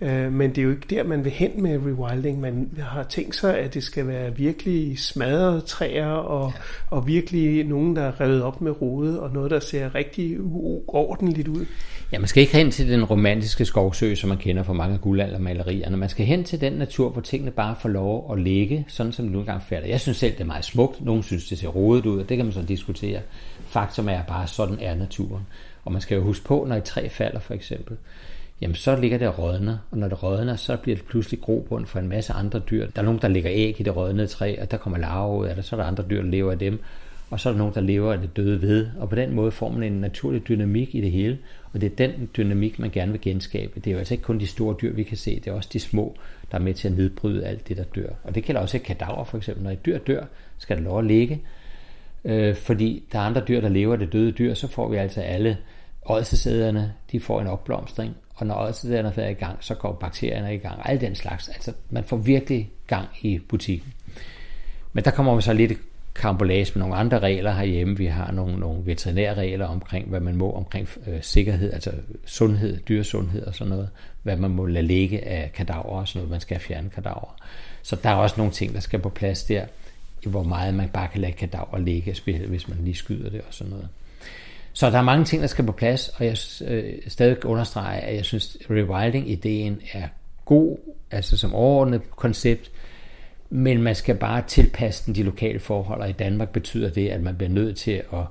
[0.00, 2.40] Øh, men det er jo ikke der, man vil hen med rewilding.
[2.40, 6.96] Man har tænkt sig, at det skal være virkelig smadrede træer, og, ja.
[6.96, 11.48] og virkelig nogen, der er revet op med rode, og noget, der ser rigtig uordentligt
[11.48, 11.66] ud.
[12.12, 15.96] Ja, man skal ikke hen til den romantiske skovsø, som man kender fra mange guldaldermalerierne.
[15.96, 19.24] Man skal hen til den natur, hvor tingene bare får lov at ligge, sådan som
[19.24, 19.88] det nu engang falder.
[19.88, 21.04] Jeg synes selv, det er meget smukt.
[21.04, 23.20] Nogle synes, det ser rodet ud, og det kan man så diskutere.
[23.66, 25.46] Faktum er bare, sådan er naturen.
[25.84, 27.96] Og man skal jo huske på, når et træ falder for eksempel,
[28.60, 31.86] jamen så ligger det og rådner, og når det rådner, så bliver det pludselig grobund
[31.86, 32.90] for en masse andre dyr.
[32.90, 35.46] Der er nogen, der lægger æg i det rådnede træ, og der kommer larver ud
[35.46, 36.80] af det, så er der andre dyr, der lever af dem,
[37.30, 39.50] og så er der nogen, der lever af det døde ved, og på den måde
[39.50, 41.38] får man en naturlig dynamik i det hele,
[41.72, 43.80] og det er den dynamik, man gerne vil genskabe.
[43.80, 45.70] Det er jo altså ikke kun de store dyr, vi kan se, det er også
[45.72, 46.16] de små,
[46.50, 48.08] der er med til at nedbryde alt det, der dør.
[48.24, 49.64] Og det gælder også et kadaver for eksempel.
[49.64, 50.24] Når et dyr dør,
[50.58, 51.42] skal det lov at ligge,
[52.24, 54.96] øh, fordi der er andre dyr, der lever af det døde dyr, så får vi
[54.96, 55.58] altså alle
[56.06, 60.58] ådsesæderne, de får en opblomstring, og når ådsesæderne er i gang, så går bakterierne i
[60.58, 61.48] gang, alt den slags.
[61.48, 63.92] Altså, man får virkelig gang i butikken.
[64.92, 65.72] Men der kommer man så lidt
[66.14, 67.96] karambolage med nogle andre regler herhjemme.
[67.96, 71.92] Vi har nogle, nogle veterinærregler omkring, hvad man må omkring øh, sikkerhed, altså
[72.26, 73.90] sundhed, dyresundhed og sådan noget.
[74.22, 76.30] Hvad man må lade ligge af kadaver og sådan noget.
[76.30, 77.36] Man skal fjerne kadaver.
[77.82, 79.64] Så der er også nogle ting, der skal på plads der,
[80.26, 83.70] hvor meget man bare kan lade kadaver ligge, hvis man lige skyder det og sådan
[83.70, 83.88] noget.
[84.76, 88.14] Så der er mange ting, der skal på plads, og jeg øh, stadig understreger, at
[88.14, 90.08] jeg synes, rewilding-ideen er
[90.44, 90.78] god,
[91.10, 92.70] altså som overordnet koncept,
[93.50, 97.22] men man skal bare tilpasse den de lokale forhold, og i Danmark betyder det, at
[97.22, 98.24] man bliver nødt til at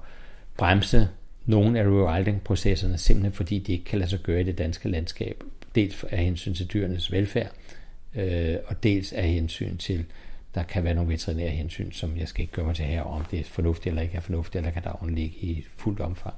[0.57, 1.07] bremse
[1.45, 5.43] nogle af rewilding-processerne, simpelthen fordi de ikke kan lade sig gøre i det danske landskab.
[5.75, 7.51] Dels af hensyn til dyrenes velfærd,
[8.15, 10.05] øh, og dels af hensyn til,
[10.55, 13.25] der kan være nogle veterinære hensyn, som jeg skal ikke gøre mig til her, om
[13.31, 16.35] det er fornuftigt eller ikke er fornuftigt, eller kan der ligge i fuldt omfang.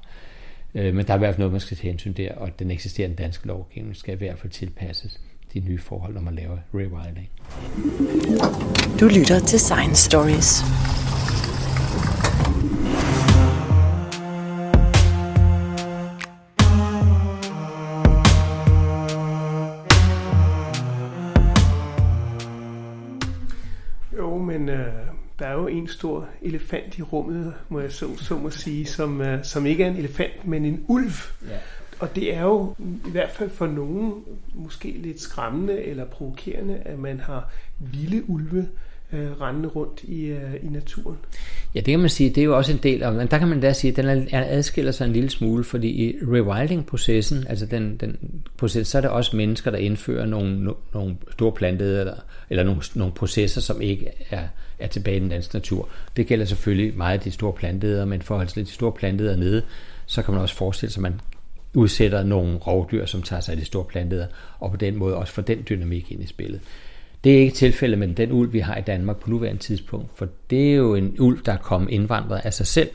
[0.75, 2.71] Øh, men der er i hvert fald noget, man skal tage hensyn der, og den
[2.71, 5.19] eksisterende danske lovgivning skal i hvert fald tilpasses
[5.53, 7.29] de nye forhold, når man laver rewilding.
[8.99, 10.63] Du lytter til Science Stories.
[25.47, 29.21] Der er jo en stor elefant i rummet, må jeg så, så må sige, som,
[29.21, 31.11] øh, som ikke er en elefant, men en ulv.
[31.49, 31.57] Ja.
[31.99, 34.13] Og det er jo i hvert fald for nogen
[34.55, 38.67] måske lidt skræmmende eller provokerende, at man har vilde ulve
[39.13, 41.17] øh, rendende rundt i, øh, i naturen.
[41.75, 43.47] Ja, det kan man sige, det er jo også en del af, men der kan
[43.47, 47.65] man da sige, at den er, adskiller sig en lille smule, fordi i rewilding-processen, altså
[47.65, 48.17] den, den
[48.57, 52.15] proces, så er der også mennesker, der indfører nogle, no, nogle store plantede, eller,
[52.49, 54.47] eller nogle, nogle processer, som ikke er,
[54.79, 55.89] er tilbage i den danske natur.
[56.17, 59.63] Det gælder selvfølgelig meget de store planteder, men for at de store planteder nede,
[60.05, 61.21] så kan man også forestille sig, at man
[61.73, 64.27] udsætter nogle rovdyr, som tager sig af de store planteder,
[64.59, 66.61] og på den måde også får den dynamik ind i spillet.
[67.23, 70.27] Det er ikke tilfældet med den ulv, vi har i Danmark på nuværende tidspunkt, for
[70.49, 72.89] det er jo en ulv, der er kommet indvandret af sig selv,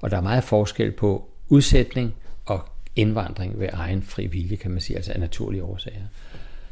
[0.00, 2.14] og der er meget forskel på udsætning
[2.46, 6.02] og indvandring ved egen fri vilje, kan man sige, altså af naturlige årsager.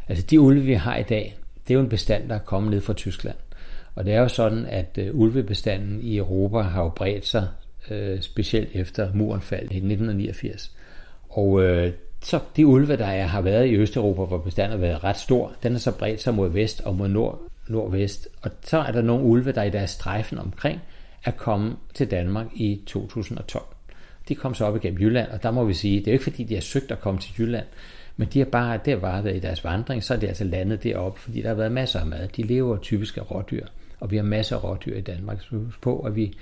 [0.08, 2.70] Altså de ulve, vi har i dag, det er jo en bestand, der er kommet
[2.70, 3.36] ned fra Tyskland.
[3.94, 7.48] Og det er jo sådan, at øh, ulvebestanden i Europa har jo bredt sig,
[7.90, 10.76] øh, specielt efter muren faldt i 1989.
[11.28, 15.04] Og øh, så de ulve, der er, har været i Østeuropa, hvor bestanden har været
[15.04, 18.28] ret stor, den er så bredt sig mod vest og mod nord, nordvest.
[18.42, 20.80] Og så er der nogle ulve, der i deres strejfen omkring
[21.24, 23.64] er kommet til Danmark i 2012.
[24.28, 26.24] De kom så op igennem Jylland, og der må vi sige, det er jo ikke
[26.24, 27.66] fordi, de har søgt at komme til Jylland,
[28.16, 30.44] men de har bare, det har bare været i deres vandring, så er de altså
[30.44, 32.28] landet deroppe, fordi der har været masser af mad.
[32.28, 33.66] De lever typisk af rådyr,
[34.02, 35.40] og vi har masser af rådyr i Danmark.
[35.40, 36.36] Så husk på, at vi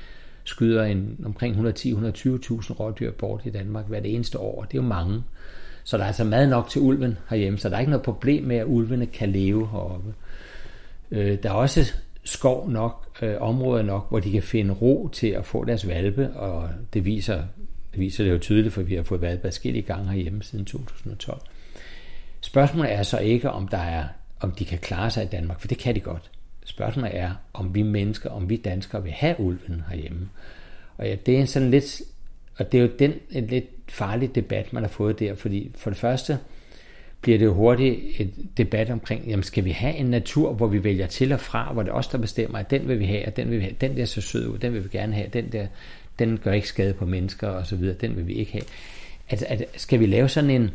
[0.45, 1.63] skyder en, omkring 110-120.000
[2.73, 4.63] rådyr bort i Danmark hvert eneste år.
[4.65, 5.23] Det er jo mange.
[5.85, 8.45] Så der er altså mad nok til ulven herhjemme, så der er ikke noget problem
[8.45, 10.15] med, at ulvene kan leve heroppe.
[11.11, 11.93] Øh, der er også
[12.25, 16.31] skov nok, øh, områder nok, hvor de kan finde ro til at få deres valpe,
[16.31, 17.43] og det viser,
[17.93, 21.41] det viser det jo tydeligt, for vi har fået valpe forskellige gange herhjemme siden 2012.
[22.41, 24.05] Spørgsmålet er så ikke, om der er,
[24.41, 26.31] om de kan klare sig i Danmark, for det kan de godt.
[26.71, 30.29] Spørgsmålet er, om vi mennesker, om vi danskere vil have ulven herhjemme.
[30.97, 32.03] Og ja, det er sådan lidt,
[32.59, 35.91] og det er jo den en lidt farlig debat, man har fået der, fordi for
[35.91, 36.39] det første
[37.21, 40.85] bliver det jo hurtigt et debat omkring, jamen skal vi have en natur, hvor vi
[40.85, 43.27] vælger til og fra, hvor det er os, der bestemmer, at den vil vi have,
[43.27, 45.29] og den vil vi have, den der så sød ud, den vil vi gerne have,
[45.33, 45.67] den der,
[46.19, 48.65] den gør ikke skade på mennesker og så videre, den vil vi ikke have.
[49.31, 50.71] Altså, at, skal vi lave sådan en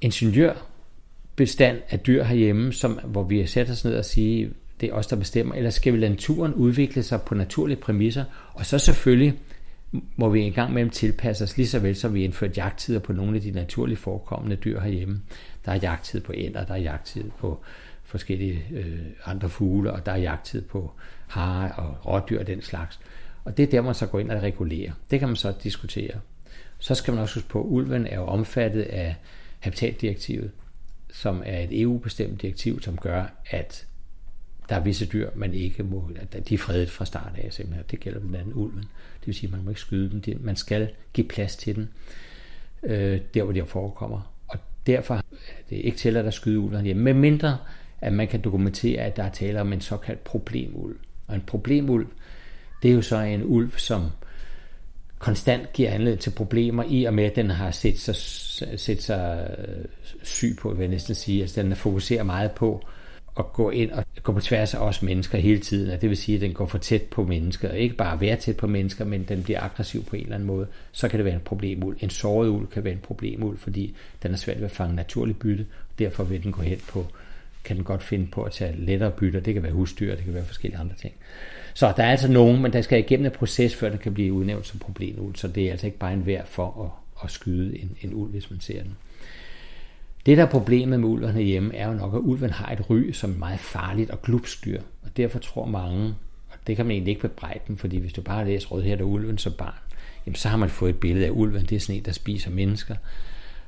[0.00, 4.48] ingeniørbestand af dyr herhjemme, som, hvor vi sætter os ned og siger,
[4.80, 8.24] det er os, der bestemmer, eller skal vi lade naturen udvikle sig på naturlige præmisser,
[8.54, 9.38] og så selvfølgelig
[10.16, 13.12] må vi en gang mellem tilpasse os, lige så vel som vi indførte jagttider på
[13.12, 15.20] nogle af de naturligt forekommende dyr herhjemme.
[15.64, 17.60] Der er jagttid på ænder, der er jagttid på
[18.04, 20.92] forskellige øh, andre fugle, og der er jagttid på
[21.26, 23.00] hare og rådyr og den slags.
[23.44, 24.92] Og det er der, man så går ind og regulerer.
[25.10, 26.20] Det kan man så diskutere.
[26.78, 29.16] Så skal man også huske på, at ulven er jo omfattet af
[29.58, 30.50] habitatdirektivet,
[31.12, 33.86] som er et EU-bestemt direktiv, som gør, at
[34.70, 37.84] der er visse dyr, man ikke må, at de er fredet fra start af simpelthen.
[37.90, 38.84] Det gælder blandt andet ulven.
[39.20, 40.40] Det vil sige, at man må ikke skyde dem.
[40.40, 41.88] Man skal give plads til den,
[42.82, 44.32] øh, der hvor de forekommer.
[44.48, 45.20] Og derfor er
[45.70, 47.58] det ikke tilladt at skyde ulven hjemme, med mindre
[48.00, 50.96] at man kan dokumentere, at der er tale om en såkaldt problemulv.
[51.26, 52.06] Og en problemulv,
[52.82, 54.06] det er jo så en ulv, som
[55.18, 58.16] konstant giver anledning til problemer i og med, at den har set sig,
[58.80, 59.84] set sig øh,
[60.22, 61.42] syg på, vil jeg næsten sige.
[61.42, 62.86] Altså den fokuserer meget på
[63.38, 66.16] at gå ind og gå på tværs af os mennesker hele tiden, og det vil
[66.16, 69.04] sige, at den går for tæt på mennesker, og ikke bare være tæt på mennesker,
[69.04, 71.96] men den bliver aggressiv på en eller anden måde, så kan det være en problemul.
[72.00, 75.38] En såret uld kan være en problemul, fordi den er svært ved at fange naturligt
[75.38, 77.06] bytte, og derfor vil den gå hen på,
[77.64, 80.34] kan den godt finde på at tage lettere bytter, det kan være husdyr, det kan
[80.34, 81.14] være forskellige andre ting.
[81.74, 84.32] Så der er altså nogen, men der skal igennem en proces, før den kan blive
[84.32, 87.78] udnævnt som problemul, så det er altså ikke bare en værd for at, at skyde
[87.78, 88.96] en, en uld, hvis man ser den.
[90.26, 93.10] Det, der er problemet med ulven herhjemme, er jo nok, at ulven har et ry
[93.12, 94.80] som er meget farligt og glupsdyr.
[95.02, 96.14] Og derfor tror mange,
[96.50, 98.96] og det kan man egentlig ikke bebrejde dem, fordi hvis du bare læser Rød her,
[98.96, 99.74] der ulven som barn,
[100.26, 102.50] jamen så har man fået et billede af ulven, det er sådan en, der spiser
[102.50, 102.94] mennesker.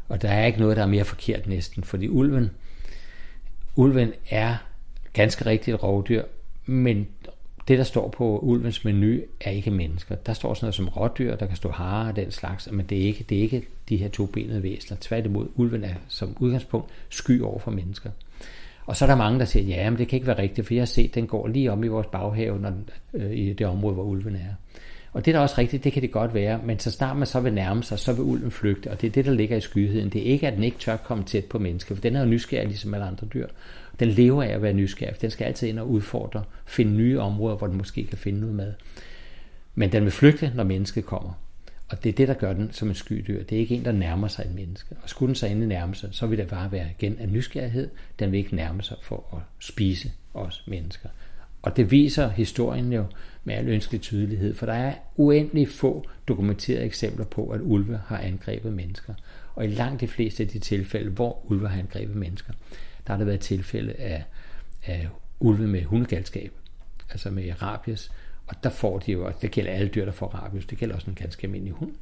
[0.08, 2.50] Og der er ikke noget, der er mere forkert næsten, fordi ulven,
[3.76, 4.56] ulven er
[5.12, 6.22] ganske rigtigt et rovdyr,
[6.66, 7.06] men
[7.68, 10.14] det, der står på ulvens menu, er ikke mennesker.
[10.14, 12.98] Der står sådan noget som rådyr, der kan stå hare og den slags, men det
[12.98, 14.96] er ikke, det er ikke de her to benede væsler.
[15.00, 18.10] Tværtimod, ulven er som udgangspunkt sky over for mennesker.
[18.86, 20.74] Og så er der mange, der siger, ja, men det kan ikke være rigtigt, for
[20.74, 23.52] jeg har set, at den går lige om i vores baghave, når den, øh, i
[23.52, 24.54] det område, hvor ulven er.
[25.12, 27.26] Og det er da også rigtigt, det kan det godt være, men så snart man
[27.26, 29.60] så vil nærme sig, så vil ulven flygte, og det er det, der ligger i
[29.60, 30.08] skyheden.
[30.08, 32.26] Det er ikke, at den ikke tør komme tæt på mennesker, for den er jo
[32.26, 33.46] nysgerrig ligesom alle andre dyr.
[34.00, 37.20] Den lever af at være nysgerrig, for den skal altid ind og udfordre, finde nye
[37.20, 38.72] områder, hvor den måske kan finde noget mad.
[39.74, 41.32] Men den vil flygte, når mennesket kommer.
[41.92, 43.42] Og det er det, der gør den som en skydyr.
[43.42, 44.96] Det er ikke en, der nærmer sig et menneske.
[45.02, 47.90] Og skulle den så endelig nærme sig, så vil det bare være igen af nysgerrighed.
[48.18, 51.08] Den vil ikke nærme sig for at spise os mennesker.
[51.62, 53.04] Og det viser historien jo
[53.44, 58.18] med al ønskelig tydelighed, for der er uendelig få dokumenterede eksempler på, at ulve har
[58.18, 59.14] angrebet mennesker.
[59.54, 62.52] Og i langt de fleste af de tilfælde, hvor ulve har angrebet mennesker,
[63.06, 64.24] der har der været tilfælde af,
[64.86, 65.08] af
[65.40, 66.52] ulve med hundegalskab.
[67.10, 68.12] altså med rabies,
[68.46, 70.94] og der får de jo, og det gælder alle dyr, der får rabies, det gælder
[70.94, 71.92] også en ganske almindelig hund,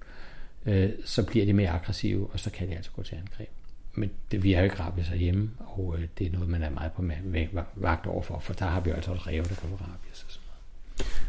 [0.66, 3.49] øh, så bliver de mere aggressive, og så kan de altså gå til angreb.
[3.95, 6.70] Men det, vi har jo ikke rabies herhjemme, og øh, det er noget, man er
[6.70, 7.03] meget på
[7.74, 10.24] vagt overfor, for der har vi jo altså også ræve, der kan få rabies.
[10.24, 10.51] Og sådan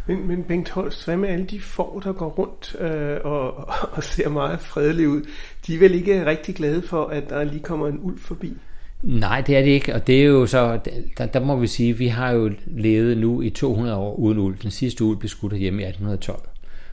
[0.08, 4.04] men, men Bengt Holst, hvad med alle de får, der går rundt øh, og, og
[4.04, 5.22] ser meget fredelige ud?
[5.68, 8.58] De er vel ikke rigtig glade for, at der lige kommer en ulv forbi?
[9.04, 10.80] Nej, det er det ikke, og det er jo så,
[11.18, 14.58] der, der må vi sige, vi har jo levet nu i 200 år uden ulv.
[14.62, 16.50] Den sidste ulv blev skudt herhjemme i 1812.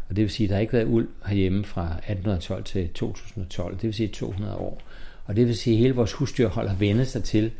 [0.08, 3.74] Og det vil sige, at der har ikke været ulv herhjemme fra 1812 til 2012.
[3.74, 4.82] Det vil sige 200 år.
[5.24, 7.50] Og det vil sige, at hele vores husdyrhold har vendt sig til,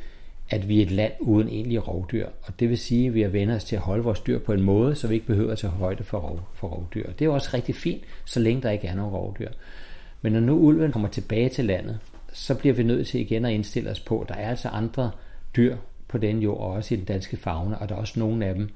[0.51, 2.27] at vi er et land uden egentlige rovdyr.
[2.43, 4.53] Og det vil sige, at vi har vendt os til at holde vores dyr på
[4.53, 7.07] en måde, så vi ikke behøver at tage højde for, rov, for rovdyr.
[7.07, 9.49] Det er jo også rigtig fint, så længe der ikke er nogen rovdyr.
[10.23, 11.99] Men når nu ulven kommer tilbage til landet,
[12.39, 15.11] så bliver vi nødt til igen at indstille os på, at der er altså andre
[15.57, 15.77] dyr
[16.09, 18.55] på den jord, og også i den danske fauna, og der er også nogle af
[18.55, 18.69] dem,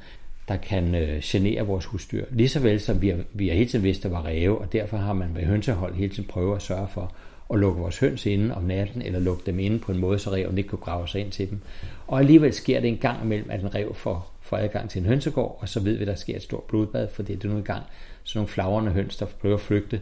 [0.49, 2.25] der kan øh, genere vores husdyr.
[2.31, 4.73] Ligeså vel som vi har, vi har hele tiden vidst, at der var ræve, og
[4.73, 7.15] derfor har man ved hønsehold hele tiden prøvet at sørge for
[7.53, 10.31] at lukke vores høns inde om natten, eller lukke dem inde på en måde, så
[10.31, 11.61] reven ikke kunne grave sig ind til dem.
[12.07, 15.07] Og alligevel sker det en gang imellem, at en rev får, får adgang til en
[15.07, 17.61] hønsegård, og så ved vi, at der sker et stort blodbad, for det er nu
[17.61, 17.83] gang
[18.25, 20.01] sådan nogle flagrende høns, der prøver at flygte,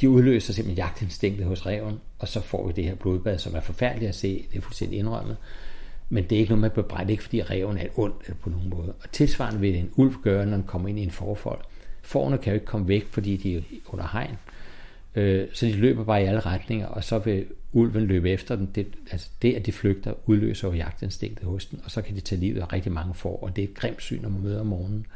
[0.00, 3.60] de udløser simpelthen jagtinstinktet hos reven, og så får vi det her blodbad, som er
[3.60, 5.36] forfærdeligt at se, det er fuldstændig indrømmet.
[6.08, 8.70] Men det er ikke noget med bebrejde, ikke fordi reven er ondt eller på nogen
[8.70, 8.94] måde.
[9.02, 11.60] Og tilsvarende vil en ulv gøre, når den kommer ind i en forfold.
[12.02, 14.36] Forerne kan jo ikke komme væk, fordi de er under hegn.
[15.14, 18.70] Øh, så de løber bare i alle retninger, og så vil ulven løbe efter den.
[18.74, 22.20] Det, altså det, at de flygter, udløser jo jagtinstinktet hos den, og så kan de
[22.20, 24.60] tage livet af rigtig mange får, og det er et grimt syn, når man møder
[24.60, 25.06] om morgenen.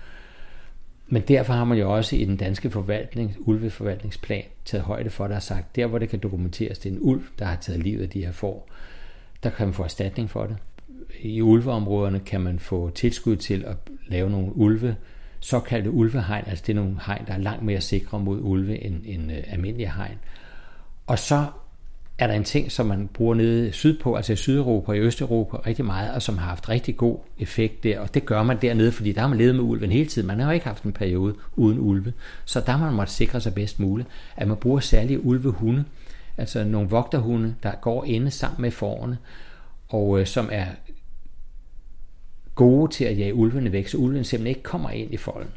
[1.12, 5.34] Men derfor har man jo også i den danske forvaltning, ulveforvaltningsplan, taget højde for, der
[5.34, 8.02] har sagt, der hvor det kan dokumenteres, det er en ulv, der har taget livet
[8.02, 8.68] af de her får,
[9.42, 10.56] der kan man få erstatning for det.
[11.20, 13.76] I ulveområderne kan man få tilskud til at
[14.08, 14.96] lave nogle ulve,
[15.40, 19.02] såkaldte ulvehegn, altså det er nogle hegn, der er langt mere sikre mod ulve end,
[19.04, 20.18] end uh, almindelige hegn.
[21.06, 21.46] Og så
[22.20, 25.56] er der en ting, som man bruger nede sydpå, altså i Sydeuropa og i Østeuropa
[25.56, 28.92] rigtig meget, og som har haft rigtig god effekt der, og det gør man dernede,
[28.92, 30.28] fordi der har man levet med ulven hele tiden.
[30.28, 32.12] Man har jo ikke haft en periode uden ulve,
[32.44, 35.84] så der har man måtte sikre sig bedst muligt, at man bruger særlige ulvehunde,
[36.36, 39.18] altså nogle vogterhunde, der går inde sammen med forerne,
[39.88, 40.66] og øh, som er
[42.54, 45.50] gode til at jage ulvene væk, så ulven simpelthen ikke kommer ind i folden.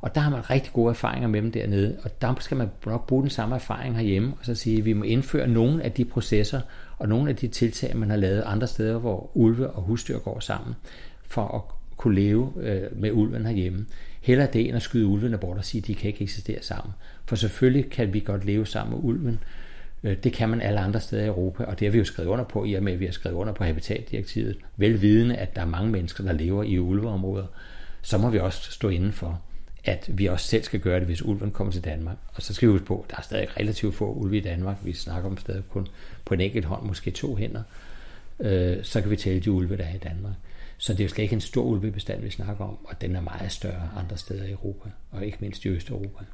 [0.00, 3.06] Og der har man rigtig gode erfaringer med dem dernede, og der skal man nok
[3.06, 6.04] bruge den samme erfaring herhjemme, og så sige, at vi må indføre nogle af de
[6.04, 6.60] processer
[6.98, 10.40] og nogle af de tiltag, man har lavet andre steder, hvor ulve og husdyr går
[10.40, 10.74] sammen,
[11.22, 11.62] for at
[11.96, 13.86] kunne leve øh, med ulven herhjemme.
[14.20, 16.94] Heller det end at skyde ulvene bort og sige, at de kan ikke eksistere sammen.
[17.26, 19.38] For selvfølgelig kan vi godt leve sammen med ulven.
[20.04, 22.28] Øh, det kan man alle andre steder i Europa, og det har vi jo skrevet
[22.28, 24.56] under på, i og med at vi har skrevet under på habitatdirektivet.
[24.76, 27.46] Velvidende, at der er mange mennesker, der lever i ulveområder,
[28.02, 29.28] så må vi også stå indenfor.
[29.28, 29.47] for
[29.88, 32.16] at vi også selv skal gøre det, hvis ulven kommer til Danmark.
[32.34, 34.76] Og så skal vi huske på, at der er stadig relativt få ulve i Danmark.
[34.82, 35.86] Vi snakker om stadig kun
[36.24, 37.62] på en enkelt hånd, måske to hænder.
[38.40, 40.34] Øh, så kan vi tælle de ulve, der er i Danmark.
[40.78, 43.20] Så det er jo slet ikke en stor ulvebestand, vi snakker om, og den er
[43.20, 46.24] meget større andre steder i Europa, og ikke mindst i Østeuropa.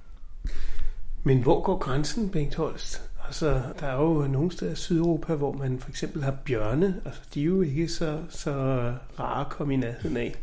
[1.22, 3.02] Men hvor går grænsen, Bengt Holst?
[3.26, 7.00] Altså, der er jo nogle steder i Sydeuropa, hvor man for eksempel har bjørne.
[7.04, 8.52] Altså, de er jo ikke så, så
[9.18, 10.34] rare at komme i nærheden af.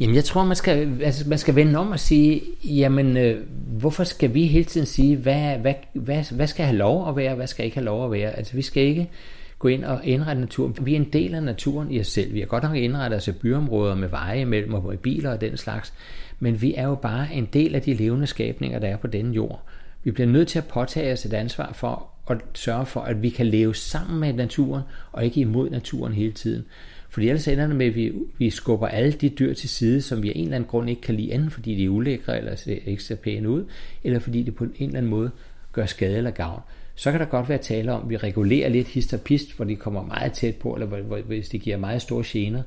[0.00, 3.46] Jamen, jeg tror, man skal, altså, man skal vende om og sige, jamen, øh,
[3.78, 7.30] hvorfor skal vi hele tiden sige, hvad, hvad, hvad, hvad skal have lov at være,
[7.30, 8.30] og hvad skal ikke have lov at være?
[8.30, 9.10] Altså, vi skal ikke
[9.58, 10.76] gå ind og indrette naturen.
[10.82, 12.34] Vi er en del af naturen i os selv.
[12.34, 15.40] Vi har godt nok indrettet os i byområder med veje imellem og med biler og
[15.40, 15.92] den slags,
[16.38, 19.34] men vi er jo bare en del af de levende skabninger, der er på denne
[19.34, 19.62] jord.
[20.04, 23.28] Vi bliver nødt til at påtage os et ansvar for at sørge for, at vi
[23.28, 24.82] kan leve sammen med naturen,
[25.12, 26.64] og ikke imod naturen hele tiden.
[27.08, 30.22] Fordi ellers ender det med, at vi, vi skubber alle de dyr til side, som
[30.22, 32.56] vi af en eller anden grund ikke kan lide, enten fordi de er ulækre eller
[32.56, 33.64] ser ikke ser pæne ud,
[34.04, 35.30] eller fordi det på en eller anden måde
[35.72, 36.60] gør skade eller gavn.
[36.94, 39.64] Så kan der godt være tale om, at vi regulerer lidt hist og pist, hvor
[39.64, 42.62] de kommer meget tæt på, eller hvor, hvor, hvis det giver meget store gener.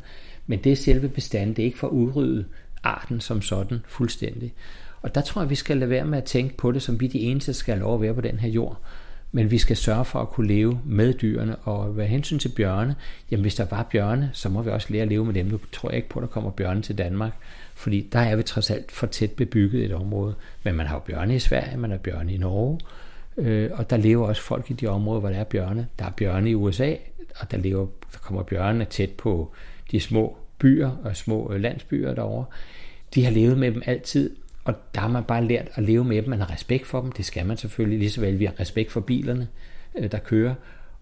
[0.48, 2.46] Men det er selve bestanden, det er ikke for at udrydde
[2.84, 4.54] arten som sådan fuldstændig.
[5.02, 7.08] Og der tror jeg, vi skal lade være med at tænke på det, som vi
[7.08, 8.82] de eneste skal have lov at være på den her jord.
[9.32, 12.96] Men vi skal sørge for at kunne leve med dyrene, og hvad hensyn til bjørne,
[13.32, 15.46] jamen hvis der var bjørne, så må vi også lære at leve med dem.
[15.46, 17.32] Nu tror jeg ikke på, at der kommer bjørne til Danmark,
[17.76, 20.36] fordi der er vi trods alt for tæt bebygget et område.
[20.64, 22.80] Men man har jo bjørne i Sverige, man har bjørne i Norge,
[23.38, 25.88] øh, og der lever også folk i de områder, hvor der er bjørne.
[26.00, 26.96] Der er bjørne i USA,
[27.40, 29.52] og der, lever, der kommer bjørne tæt på
[29.92, 32.46] de små byer og små øh, landsbyer derovre.
[33.16, 36.22] De har levet med dem altid, og der har man bare lært at leve med
[36.22, 36.30] dem.
[36.30, 37.12] Man har respekt for dem.
[37.12, 38.00] Det skal man selvfølgelig.
[38.00, 39.48] Lige så vel vi har respekt for bilerne,
[39.96, 40.56] øh, der kører.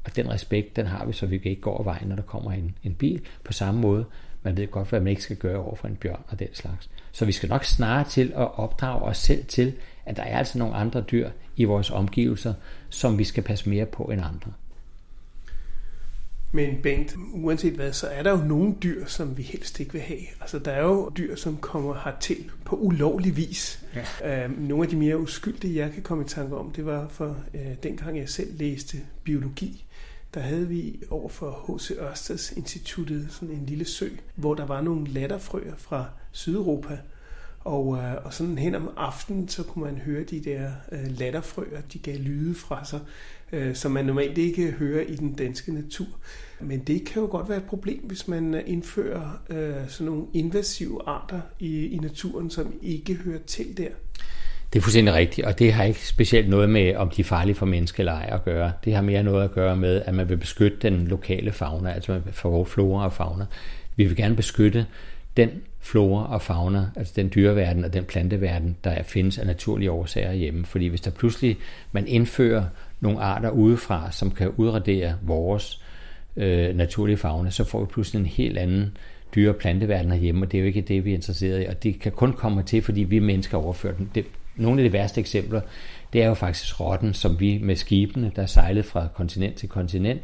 [0.03, 2.23] Og den respekt, den har vi, så vi kan ikke gå over vejen, når der
[2.23, 3.21] kommer en, en bil.
[3.43, 4.05] På samme måde
[4.43, 6.89] Man ved godt, hvad man ikke skal gøre over for en bjørn og den slags.
[7.11, 9.73] Så vi skal nok snarere til at opdrage os selv til,
[10.05, 12.53] at der er altså nogle andre dyr i vores omgivelser,
[12.89, 14.51] som vi skal passe mere på end andre.
[16.51, 20.01] Men Bengt, uanset hvad, så er der jo nogle dyr, som vi helst ikke vil
[20.01, 20.19] have.
[20.41, 23.85] Altså, der er jo dyr, som kommer hertil på ulovlig vis.
[24.23, 24.43] Ja.
[24.43, 27.37] Øhm, nogle af de mere uskyldige, jeg kan komme i tanke om, det var for
[27.53, 29.85] øh, dengang jeg selv læste biologi.
[30.33, 31.91] Der havde vi over for H.C.
[31.91, 36.97] Ørsteds Instituttet sådan en lille sø, hvor der var nogle latterfrøer fra Sydeuropa,
[37.59, 41.81] og, øh, og sådan hen om aftenen, så kunne man høre de der øh, latterfrøer,
[41.93, 42.99] de gav lyde fra sig,
[43.51, 46.07] øh, som man normalt ikke hører i den danske natur.
[46.59, 50.25] Men det kan jo godt være et problem, hvis man øh, indfører øh, sådan nogle
[50.33, 53.89] invasive arter i, i naturen, som ikke hører til der.
[54.73, 57.55] Det er fuldstændig rigtigt, og det har ikke specielt noget med, om de er farlige
[57.55, 58.71] for mennesker eller ej at gøre.
[58.85, 62.21] Det har mere noget at gøre med, at man vil beskytte den lokale fauna, altså
[62.31, 63.45] for flora og fauna.
[63.95, 64.85] Vi vil gerne beskytte
[65.37, 70.33] den flora og fauna, altså den dyreverden og den planteverden, der findes af naturlige årsager
[70.33, 70.65] hjemme.
[70.65, 71.57] Fordi hvis der pludselig
[71.91, 72.63] man indfører
[73.01, 75.83] nogle arter udefra, som kan udradere vores
[76.35, 78.97] øh, naturlige fauna, så får vi pludselig en helt anden
[79.35, 81.65] dyre- og planteverden herhjemme, og det er jo ikke det, vi er interesseret i.
[81.65, 84.11] Og det kan kun komme til, fordi vi mennesker overfører den.
[84.15, 84.25] Det,
[84.55, 85.61] nogle af de værste eksempler,
[86.13, 90.21] det er jo faktisk rotten, som vi med skibene, der sejlede fra kontinent til kontinent,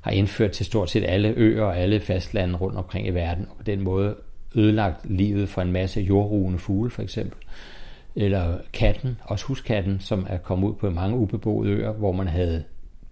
[0.00, 3.56] har indført til stort set alle øer og alle fastlande rundt omkring i verden, og
[3.56, 4.14] på den måde
[4.54, 7.38] ødelagt livet for en masse jordrugende fugle for eksempel.
[8.16, 12.64] Eller katten, også huskatten, som er kommet ud på mange ubeboede øer, hvor man havde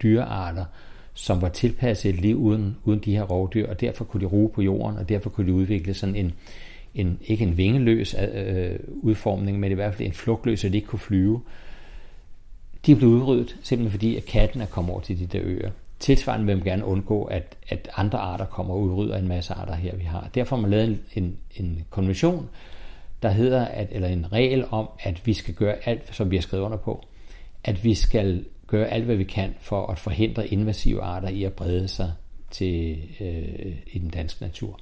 [0.03, 0.65] dyrearter,
[1.13, 4.49] som var tilpasset et liv uden, uden de her rovdyr, og derfor kunne de ruge
[4.49, 6.33] på jorden, og derfor kunne de udvikle sådan en,
[6.95, 10.75] en ikke en vingeløs øh, øh udformning, men i hvert fald en flugtløs, så de
[10.75, 11.41] ikke kunne flyve.
[12.85, 15.69] De blev udryddet, simpelthen fordi, at katten er kommet over til de der øer.
[15.99, 19.75] Tilsvarende vil man gerne undgå, at, at andre arter kommer og udrydder en masse arter
[19.75, 20.29] her, vi har.
[20.35, 22.49] Derfor har man lavet en, en konvention,
[23.25, 26.41] der hedder, at, eller en regel om, at vi skal gøre alt, som vi har
[26.41, 27.05] skrevet under på,
[27.63, 31.53] at vi skal gøre alt, hvad vi kan for at forhindre invasive arter i at
[31.53, 32.11] brede sig
[32.51, 34.79] til, øh, i den danske natur.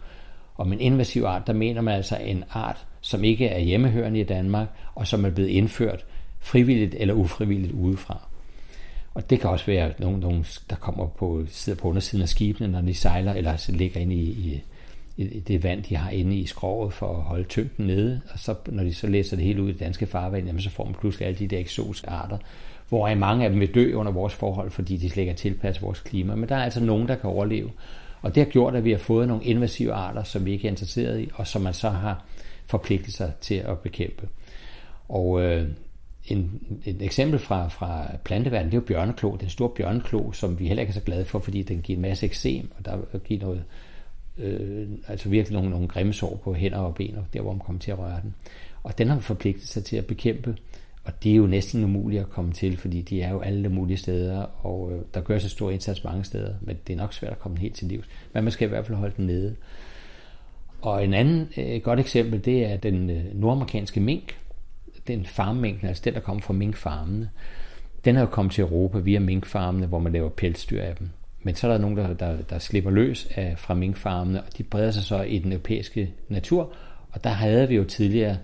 [0.55, 4.19] Og med en invasiv art, der mener man altså en art, som ikke er hjemmehørende
[4.19, 6.05] i Danmark, og som er blevet indført
[6.39, 8.27] frivilligt eller ufrivilligt udefra.
[9.13, 12.67] Og det kan også være nogen, nogen der kommer på, sidder på undersiden af skibene,
[12.67, 14.63] når de sejler, eller ligger inde i, i, i
[15.17, 18.21] det vand, de har inde i skroget for at holde tyngden nede.
[18.33, 20.69] Og så, når de så læser det hele ud i det danske farvand, jamen, så
[20.69, 22.37] får man pludselig alle de der eksotiske arter,
[22.89, 25.83] hvor mange af dem vil dø under vores forhold, fordi de slet ikke er tilpasset
[25.83, 26.35] vores klima.
[26.35, 27.71] Men der er altså nogen, der kan overleve.
[28.21, 30.71] Og det har gjort, at vi har fået nogle invasive arter, som vi ikke er
[30.71, 32.25] interesseret i, og som man så har
[32.65, 34.27] forpligtet sig til at bekæmpe.
[35.09, 35.67] Og øh,
[36.25, 40.67] en, et eksempel fra, fra planteverdenen, det er jo bjørneklo, den store bjørneklo, som vi
[40.67, 43.41] heller ikke er så glade for, fordi den giver en masse eksem, og der giver
[43.41, 43.63] noget,
[44.37, 47.59] øh, altså virkelig nogle, nogle grimme sår på hænder og ben, og der hvor man
[47.59, 48.35] kommer til at røre den.
[48.83, 50.57] Og den har man forpligtet sig til at bekæmpe,
[51.03, 53.97] og det er jo næsten umuligt at komme til, fordi de er jo alle mulige
[53.97, 57.31] steder, og øh, der gør så stor indsats mange steder, men det er nok svært
[57.31, 58.07] at komme helt til livs.
[58.33, 59.55] Men man skal i hvert fald holde den nede.
[60.81, 64.37] Og en anden øh, godt eksempel, det er den øh, nordamerikanske mink,
[65.07, 67.29] den farmmink, altså den, der kommer fra minkfarmene,
[68.05, 71.09] den er jo kommet til Europa via minkfarmene, hvor man laver pelsdyr af dem.
[71.43, 74.63] Men så er der nogen, der, der, der slipper løs af, fra minkfarmene, og de
[74.63, 76.73] breder sig så i den europæiske natur.
[77.11, 78.37] Og der havde vi jo tidligere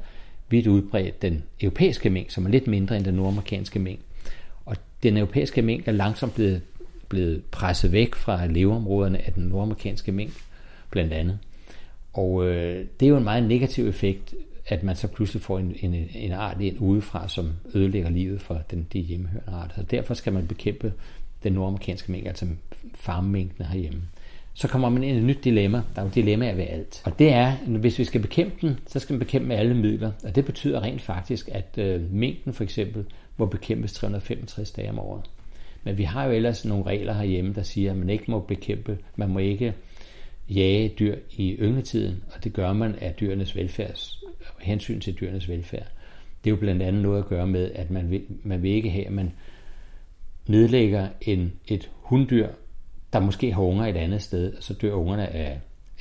[0.49, 3.99] vidt udbredt den europæiske mink, som er lidt mindre end den nordamerikanske mink.
[4.65, 6.61] Og den europæiske mink er langsomt blevet,
[7.09, 10.33] blevet presset væk fra leveområderne af den nordamerikanske mink,
[10.89, 11.39] blandt andet.
[12.13, 14.33] Og øh, det er jo en meget negativ effekt
[14.69, 18.61] at man så pludselig får en, en, en art ind udefra, som ødelægger livet for
[18.71, 19.75] den, de hjemmehørende arter.
[19.75, 20.93] Så derfor skal man bekæmpe
[21.43, 22.45] den nordamerikanske mink, altså
[22.95, 24.01] farmmængden herhjemme.
[24.53, 25.81] Så kommer man ind i et nyt dilemma.
[25.95, 27.01] Der er jo dilemmaer ved alt.
[27.05, 30.11] Og det er, hvis vi skal bekæmpe den, så skal man bekæmpe med alle midler.
[30.23, 33.05] Og det betyder rent faktisk, at øh, mængden for eksempel
[33.37, 35.29] må bekæmpes 365 dage om året.
[35.83, 38.97] Men vi har jo ellers nogle regler herhjemme, der siger, at man ikke må bekæmpe,
[39.15, 39.73] man må ikke
[40.49, 44.09] jage dyr i yngletiden, og det gør man af dyrenes velfærd,
[44.59, 45.87] hensyn til dyrenes velfærd.
[46.43, 48.89] Det er jo blandt andet noget at gøre med, at man vil, man vil ikke
[48.89, 49.31] have, at man
[50.49, 52.47] nedlægger en, et hunddyr,
[53.13, 55.59] der måske har unger et andet sted, og så dør ungerne af,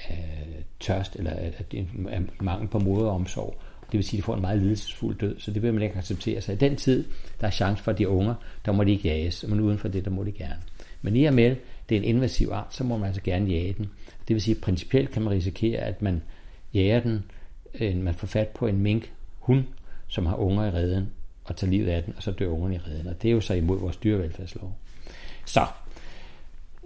[0.09, 0.46] af
[0.80, 1.64] tørst eller af,
[2.09, 3.57] af mangel på moderomsorg.
[3.92, 5.96] Det vil sige, at de får en meget lidelsesfuld død, så det vil man ikke
[5.96, 6.40] acceptere.
[6.40, 7.05] Så i den tid,
[7.40, 8.34] der er chance for de unger,
[8.64, 10.61] der må de ikke jages, men uden for det, der må de gerne.
[11.03, 11.57] Men i og med,
[11.88, 13.90] det er en invasiv art, så må man altså gerne jage den.
[14.28, 16.22] Det vil sige, at principielt kan man risikere, at man
[16.74, 17.24] jager den,
[17.80, 19.66] øh, man får fat på en mink, hun,
[20.09, 21.09] som har unger i redden,
[21.51, 23.07] og tager livet af den, og så dør ungerne i redden.
[23.07, 24.74] Og det er jo så imod vores dyrevelfærdslov.
[25.44, 25.66] Så,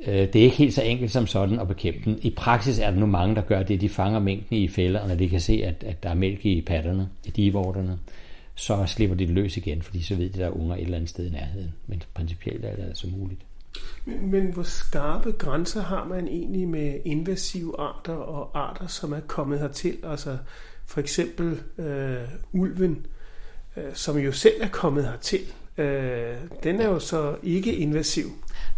[0.06, 2.18] øh, det er ikke helt så enkelt som sådan at bekæmpe den.
[2.22, 3.80] I praksis er der nu mange, der gør det.
[3.80, 6.60] De fanger mængden i fælder, når de kan se, at, at der er mælk i
[6.60, 7.98] patterne, i divorterne.
[8.54, 10.82] Så slipper de det løs igen, fordi så ved de, at der er unger et
[10.82, 11.74] eller andet sted i nærheden.
[11.86, 13.40] Men principielt er det altså muligt.
[14.04, 19.20] Men, men hvor skarpe grænser har man egentlig med invasive arter og arter, som er
[19.20, 19.96] kommet hertil?
[20.04, 20.36] Altså
[20.86, 22.16] for eksempel øh,
[22.52, 23.21] ulven, øh,
[23.76, 25.40] øh, som jo selv er kommet hertil.
[25.78, 28.24] Øh, den er jo så ikke invasiv.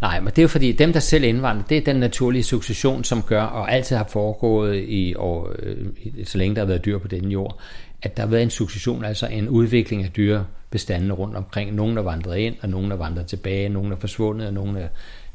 [0.01, 3.03] Nej, men det er jo fordi, dem der selv indvandrer, det er den naturlige succession,
[3.03, 5.77] som gør, og altid har foregået i år, øh,
[6.23, 7.59] så længe der har været dyr på denne jord,
[8.01, 11.73] at der har været en succession, altså en udvikling af dyrebestandene rundt omkring.
[11.73, 14.87] Nogle er vandret ind, og nogle er vandret tilbage, nogle er forsvundet, og nogle er,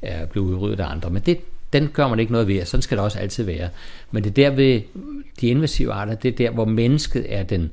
[0.02, 1.10] er blevet udryddet af andre.
[1.10, 1.38] Men det,
[1.72, 3.68] den gør man ikke noget ved, og sådan skal det også altid være.
[4.10, 4.80] Men det er der ved
[5.40, 7.70] de invasive arter, det er der, hvor mennesket er den,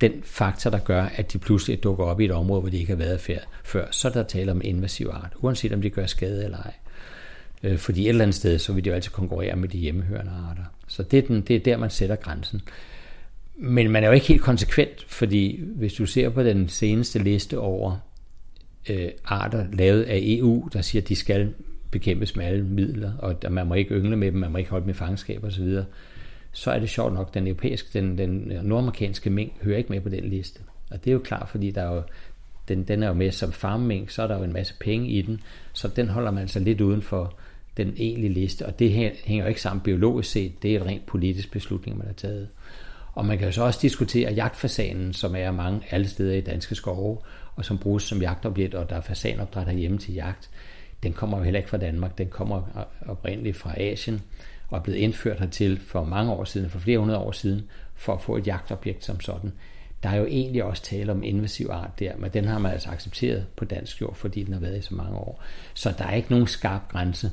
[0.00, 2.92] den faktor, der gør, at de pludselig dukker op i et område, hvor de ikke
[2.92, 3.20] har været
[3.64, 3.84] før.
[3.90, 6.72] Så er der tale om invasiv art, uanset om de gør skade eller ej.
[7.62, 10.32] Øh, fordi et eller andet sted, så vil de jo altid konkurrere med de hjemmehørende
[10.50, 10.64] arter.
[10.88, 12.60] Så det er, den, det er der, man sætter grænsen.
[13.56, 17.58] Men man er jo ikke helt konsekvent, fordi hvis du ser på den seneste liste
[17.58, 17.96] over
[18.90, 21.54] øh, arter lavet af EU, der siger, at de skal
[21.90, 24.82] bekæmpes med alle midler, og man må ikke yngle med dem, man må ikke holde
[24.82, 25.78] dem i fangenskab osv.,
[26.54, 30.00] så er det sjovt nok, den europæiske, den, den øh, nordamerikanske mink hører ikke med
[30.00, 30.60] på den liste.
[30.90, 32.02] Og det er jo klart, fordi der er jo,
[32.68, 35.22] den, den er jo med som farmmink, så er der jo en masse penge i
[35.22, 35.40] den,
[35.72, 37.34] så den holder man altså lidt uden for
[37.76, 40.86] den egentlige liste, og det her hænger jo ikke sammen biologisk set, det er et
[40.86, 42.48] rent politisk beslutning, man har taget.
[43.12, 46.74] Og man kan jo så også diskutere jagtfasanen, som er mange alle steder i danske
[46.74, 47.18] skove,
[47.56, 50.50] og som bruges som jagtobjekt, og der er fasanopdræt herhjemme til jagt.
[51.02, 54.22] Den kommer jo heller ikke fra Danmark, den kommer oprindeligt fra Asien,
[54.74, 57.62] var er blevet indført hertil for mange år siden, for flere hundrede år siden,
[57.94, 59.52] for at få et jagtobjekt som sådan.
[60.02, 62.90] Der er jo egentlig også tale om invasiv art der, men den har man altså
[62.90, 65.42] accepteret på dansk jord, fordi den har været i så mange år.
[65.74, 67.30] Så der er ikke nogen skarp grænse.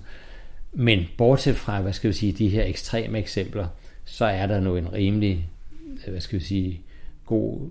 [0.74, 3.68] Men bortset fra, hvad skal vi sige, de her ekstreme eksempler,
[4.06, 5.50] så er der nu en rimelig,
[6.06, 6.82] øh, hvad skal vi sige,
[7.26, 7.70] god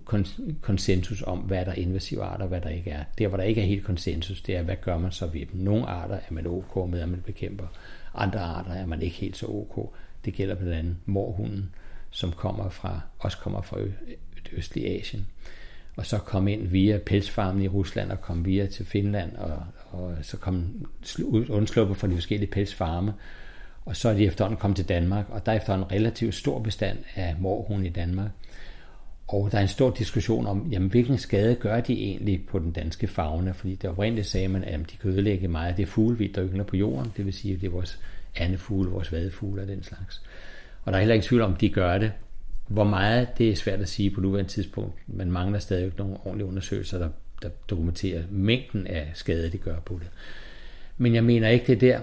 [0.60, 3.04] konsensus om, hvad der er invasive arter, og hvad der ikke er.
[3.18, 5.60] Der, hvor der ikke er helt konsensus, det er, hvad gør man så ved dem.
[5.60, 7.66] Nogle arter er man ok med, at man bekæmper.
[8.14, 9.94] Andre arter er man ikke helt så ok.
[10.24, 11.74] Det gælder blandt andet morhunden,
[12.10, 15.26] som kommer fra, også kommer fra det østlige Asien.
[15.96, 20.16] Og så kom ind via pelsfarmen i Rusland og kom via til Finland, og, og
[20.22, 20.86] så kom
[21.48, 23.14] undsluppet fra de forskellige pelsfarme.
[23.84, 26.58] Og så er de efterhånden kommet til Danmark, og der er efterhånden en relativt stor
[26.58, 28.30] bestand af morhunde i Danmark.
[29.32, 32.72] Og der er en stor diskussion om, jamen, hvilken skade gør de egentlig på den
[32.72, 33.50] danske fauna?
[33.50, 36.64] Fordi det oprindeligt sagde man, at de kan ødelægge meget af det fuglevidt, der yngler
[36.64, 37.12] på jorden.
[37.16, 37.98] Det vil sige, at det er vores
[38.36, 40.22] andefugle, vores vadefugle og den slags.
[40.84, 42.12] Og der er heller ikke tvivl om, at de gør det.
[42.68, 44.94] Hvor meget, det er svært at sige på nuværende tidspunkt.
[45.06, 47.08] Man mangler stadig nogle ordentlige undersøgelser, der,
[47.42, 50.10] der dokumenterer mængden af skade, de gør på det.
[50.98, 52.00] Men jeg mener ikke, det er der,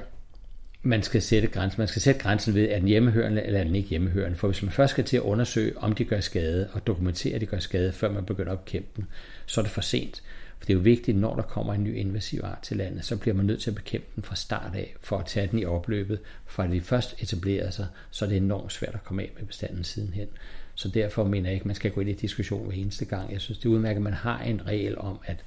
[0.88, 1.82] man skal sætte grænsen.
[1.82, 4.38] Man skal sætte grænsen ved, er den hjemmehørende eller er den ikke hjemmehørende.
[4.38, 7.42] For hvis man først skal til at undersøge, om de gør skade, og dokumentere, at
[7.42, 9.06] de gør skade, før man begynder at bekæmpe dem,
[9.46, 10.24] så er det for sent.
[10.60, 13.18] For det er jo vigtigt, når der kommer en ny invasiv art til landet, så
[13.18, 15.66] bliver man nødt til at bekæmpe den fra start af, for at tage den i
[15.66, 16.20] opløbet.
[16.46, 19.46] For at de først etablerer sig, så er det enormt svært at komme af med
[19.46, 20.28] bestanden sidenhen.
[20.76, 23.32] Så derfor mener jeg ikke, at man skal gå ind i diskussion hver eneste gang.
[23.32, 25.44] Jeg synes, det er udmærket, at man har en regel om, at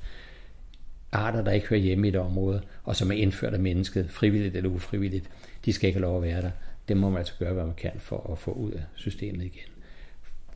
[1.13, 4.57] arter, der ikke hører hjemme i et område, og som er indført af mennesket, frivilligt
[4.57, 5.31] eller ufrivilligt,
[5.65, 6.51] de skal ikke have lov at være der.
[6.89, 9.69] Det må man altså gøre, hvad man kan for at få ud af systemet igen.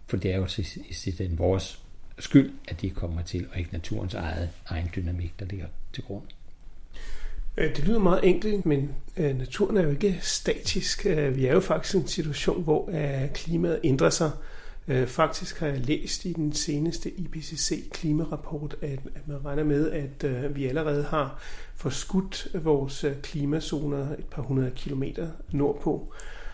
[0.06, 0.44] For det er jo
[0.88, 1.82] i sidste vores
[2.18, 6.22] skyld, at de kommer til, og ikke naturens eget, egen dynamik, der ligger til grund.
[7.56, 11.06] Øh, det lyder meget enkelt, men øh, naturen er jo ikke statisk.
[11.06, 12.90] Øh, vi er jo faktisk i en situation, hvor
[13.34, 14.30] klimaet ændrer sig
[14.88, 20.24] Øh, faktisk har jeg læst i den seneste IPCC-klimarapport, at, at man regner med, at
[20.24, 21.38] øh, vi allerede har
[21.74, 26.12] forskudt vores øh, klimazoner et par hundrede kilometer nordpå.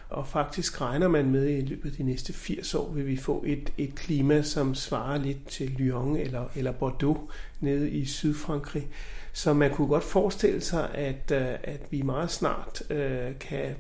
[0.09, 3.17] Og faktisk regner man med, at i løbet af de næste 80 år vil vi
[3.17, 7.19] få et, et klima, som svarer lidt til Lyon eller, eller Bordeaux
[7.61, 8.89] nede i Sydfrankrig.
[9.33, 13.75] Så man kunne godt forestille sig, at, øh, at vi meget snart øh, kan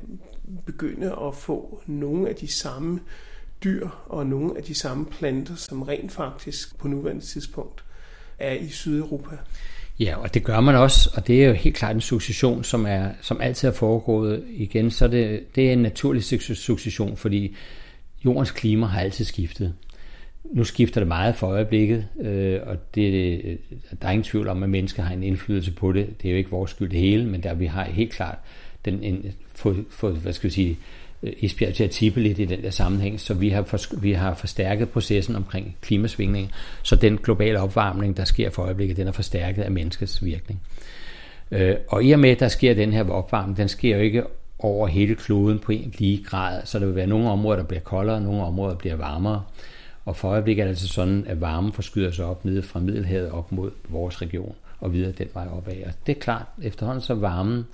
[0.66, 3.29] begynde at få nogle af de samme øh,
[3.64, 7.84] dyr og nogle af de samme planter, som rent faktisk på nuværende tidspunkt
[8.38, 9.36] er i Sydeuropa.
[10.00, 12.86] Ja, og det gør man også, og det er jo helt klart en succession, som,
[12.86, 14.90] er, som altid har foregået igen.
[14.90, 17.56] Så det, det er en naturlig succession, fordi
[18.24, 19.74] jordens klima har altid skiftet.
[20.44, 23.12] Nu skifter det meget for øjeblikket, øh, og det,
[23.44, 23.56] øh,
[24.02, 26.22] der er ingen tvivl om, at mennesker har en indflydelse på det.
[26.22, 28.38] Det er jo ikke vores skyld det hele, men der vi har helt klart
[28.84, 30.78] den, en, få, for, hvad skal vi sige,
[31.22, 34.12] Øh, Esbjerg til at tippe lidt i den der sammenhæng, så vi har, for, vi
[34.12, 36.52] har forstærket processen omkring klimasvingning,
[36.82, 40.60] så den globale opvarmning, der sker for øjeblikket, den er forstærket af menneskets virkning.
[41.50, 44.22] Øh, og i og med, at der sker den her opvarmning, den sker jo ikke
[44.58, 47.80] over hele kloden på en lige grad, så der vil være nogle områder, der bliver
[47.80, 49.42] koldere, nogle områder, der bliver varmere.
[50.04, 53.30] Og for øjeblikket er det altså sådan, at varmen forskyder sig op nede fra Middelhavet
[53.30, 55.74] op mod vores region og videre den vej opad.
[55.86, 57.66] Og det er klart, efterhånden så varmen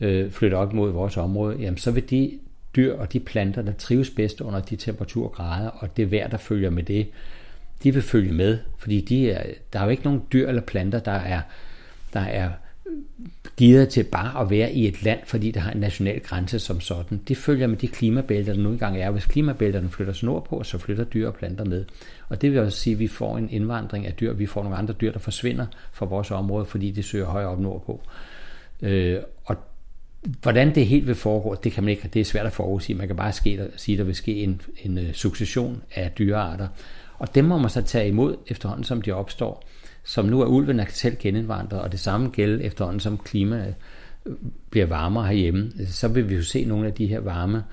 [0.00, 2.38] øh, flytter op mod vores område, jamen så vil de
[2.76, 6.70] dyr og de planter, der trives bedst under de temperaturgrader, og det vejr, der følger
[6.70, 7.08] med det,
[7.82, 10.98] de vil følge med, fordi de er, der er jo ikke nogen dyr eller planter,
[10.98, 11.40] der er,
[12.12, 12.50] der er
[13.56, 16.80] givet til bare at være i et land, fordi der har en national grænse som
[16.80, 17.20] sådan.
[17.28, 19.10] De følger med de klimabælter, der nu engang er.
[19.10, 21.84] Hvis klimabælterne flytter sig nordpå, så flytter dyr og planter med.
[22.28, 24.32] Og det vil også sige, at vi får en indvandring af dyr.
[24.32, 27.60] Vi får nogle andre dyr, der forsvinder fra vores område, fordi de søger højere op
[27.60, 28.00] nordpå.
[28.82, 29.56] Øh, og
[30.42, 32.96] hvordan det helt vil foregå, det kan man ikke, det er svært at forudsige.
[32.96, 36.68] Man kan bare ske, sige, at der vil ske en, en øh, succession af dyrearter.
[37.18, 39.64] Og dem må man så tage imod efterhånden, som de opstår
[40.06, 43.66] som nu er ulven er selv genindvandret, og det samme gælder efterhånden, som klima
[44.26, 44.32] øh,
[44.70, 47.64] bliver varmere herhjemme, så vil vi jo se nogle af de her varme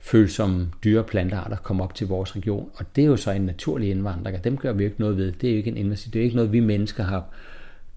[0.00, 2.70] følsomme dyre- plantearter komme op til vores region.
[2.74, 5.16] Og det er jo så en naturlig indvandring, og dem gør vi jo ikke noget
[5.16, 5.32] ved.
[5.32, 7.24] Det er jo ikke en invasiv, det er ikke noget, vi mennesker har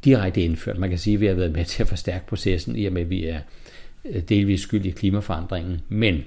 [0.05, 0.77] direkte indført.
[0.77, 3.01] Man kan sige, at vi har været med til at forstærke processen, i og med,
[3.01, 3.39] at vi er
[4.05, 5.81] Øh, delvis skyld i klimaforandringen.
[5.89, 6.23] Men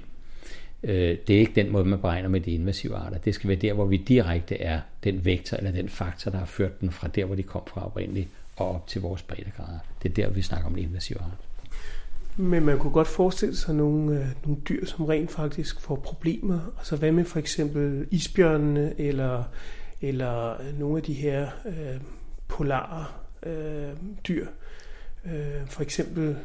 [0.82, 3.18] Øh, det er ikke den måde, man beregner med de invasive arter.
[3.18, 6.46] Det skal være der, hvor vi direkte er den vektor eller den faktor, der har
[6.46, 9.78] ført den fra der, hvor de kom fra oprindeligt, og op til vores breddegrader.
[10.02, 11.36] Det er der, vi snakker om de invasive arter.
[12.36, 16.60] Men man kunne godt forestille sig nogle, øh, nogle dyr, som rent faktisk får problemer.
[16.78, 19.44] Altså hvad med for eksempel isbjørnene, eller,
[20.02, 22.00] eller nogle af de her øh,
[22.48, 23.04] polare
[23.46, 23.92] øh,
[24.28, 24.46] dyr.
[25.24, 26.36] Øh, for eksempel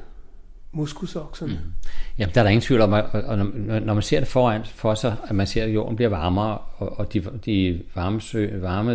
[0.73, 1.51] muskusokserne.
[1.51, 1.57] Mm.
[1.57, 1.73] Mm-hmm.
[2.17, 3.03] Jamen, der er der ingen tvivl om, at
[3.85, 7.13] når man ser det foran for sig, at man ser, at jorden bliver varmere, og
[7.13, 8.91] de, de varme, sø, varme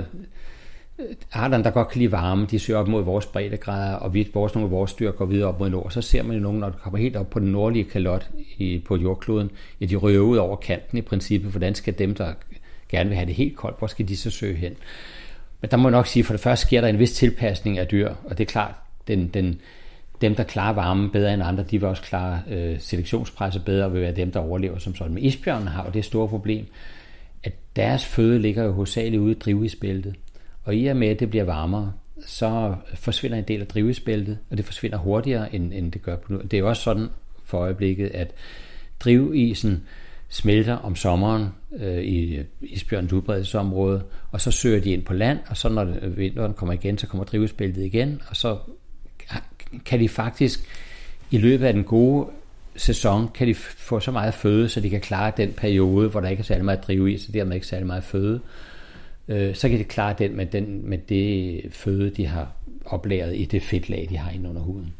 [0.98, 4.30] øh, arterne, der godt kan lide varme, de søger op mod vores breddegrader, og vi,
[4.34, 5.90] vores, nogle af vores dyr går videre op mod nord.
[5.90, 8.82] Så ser man jo nogen, når det kommer helt op på den nordlige kalot i,
[8.86, 9.50] på jordkloden,
[9.80, 11.50] ja, de røver ud over kanten i princippet.
[11.50, 12.32] Hvordan skal dem, der
[12.88, 14.72] gerne vil have det helt koldt, hvor skal de så søge hen?
[15.60, 17.86] Men der må jeg nok sige, for det første sker der en vis tilpasning af
[17.86, 18.74] dyr, og det er klart,
[19.08, 19.60] den, den,
[20.20, 23.92] dem, der klarer varmen bedre end andre, de vil også klare øh, selektionspresset bedre og
[23.92, 25.14] vil være dem, der overlever som sådan.
[25.14, 26.66] Men isbjørnen har jo det store problem,
[27.44, 30.14] at deres føde ligger jo hovedsageligt ude i drivisbæltet.
[30.64, 31.92] Og i og med, at det bliver varmere,
[32.26, 36.32] så forsvinder en del af drivisbæltet, og det forsvinder hurtigere, end, end det gør på
[36.32, 36.38] nu.
[36.38, 37.08] Det er jo også sådan
[37.44, 38.34] for øjeblikket, at
[39.00, 39.82] drivisen
[40.28, 41.48] smelter om sommeren
[41.80, 44.02] øh, i isbjørnens udbredelsesområde,
[44.32, 47.06] og så søger de ind på land, og så når øh, vinteren kommer igen, så
[47.06, 48.58] kommer drivhusbæltet igen, og så
[49.84, 50.60] kan de faktisk
[51.30, 52.26] i løbet af den gode
[52.76, 56.28] sæson, kan de få så meget føde, så de kan klare den periode, hvor der
[56.28, 58.40] ikke er særlig meget drive i, så dermed ikke særlig meget føde.
[59.28, 62.52] Øh, så kan de klare den med, den med det føde, de har
[62.84, 64.94] oplæret i det fedtlag, de har inde under huden.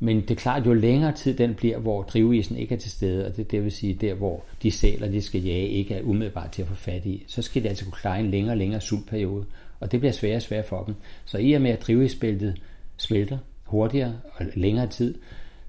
[0.00, 3.26] Men det er klart, jo længere tid den bliver, hvor drivisen ikke er til stede,
[3.26, 6.50] og det, det vil sige der, hvor de sæler, de skal jage, ikke er umiddelbart
[6.50, 8.80] til at få fat i, så skal de altså kunne klare en længere og længere
[8.80, 9.44] sultperiode,
[9.80, 10.94] og det bliver sværere og sværere for dem.
[11.24, 12.60] Så i og med, at drivisbæltet
[12.96, 15.14] smelter, hurtigere og længere tid,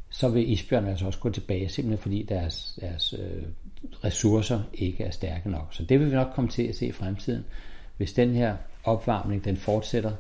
[0.09, 3.43] så vil isbjørnene altså også gå tilbage, simpelthen fordi deres, deres øh,
[4.03, 5.67] ressourcer ikke er stærke nok.
[5.71, 7.45] Så det vil vi nok komme til at se i fremtiden.
[7.97, 10.11] Hvis den her opvarmning den fortsætter,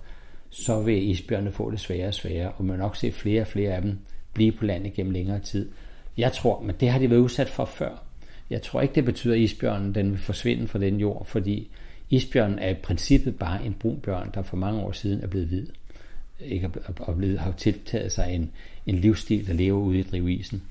[0.49, 3.47] så vil isbjørnene få det sværere og sværere, og man vil nok se flere og
[3.47, 3.97] flere af dem
[4.33, 5.69] blive på land gennem længere tid.
[6.17, 8.03] Jeg tror, men det har de været udsat for før.
[8.49, 11.69] Jeg tror ikke, det betyder, at isbjørnen den vil forsvinde fra den jord, fordi
[12.09, 15.47] isbjørnen er i princippet bare en brun bjørn, der for mange år siden er blevet
[15.47, 15.67] hvid
[16.39, 18.51] ikke har, blevet, har tiltaget sig en,
[18.85, 20.63] en livsstil, der lever ude i drivisen.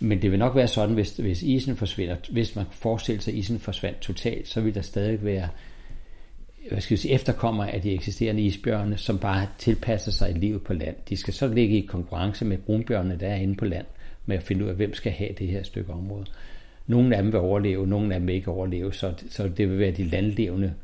[0.00, 3.38] Men det vil nok være sådan, hvis, hvis isen forsvinder, hvis man forestiller sig, at
[3.38, 5.48] isen forsvandt totalt, så vil der stadig være
[6.68, 10.64] hvad skal jeg sige, efterkommer af de eksisterende isbjørne, som bare tilpasser sig et liv
[10.64, 10.96] på land.
[11.08, 13.86] De skal så ligge i konkurrence med brunbjørnene, der er inde på land,
[14.26, 16.26] med at finde ud af, hvem skal have det her stykke område.
[16.86, 19.78] Nogle af dem vil overleve, nogle af dem vil ikke overleve, så, så det vil
[19.78, 20.74] være de landlevende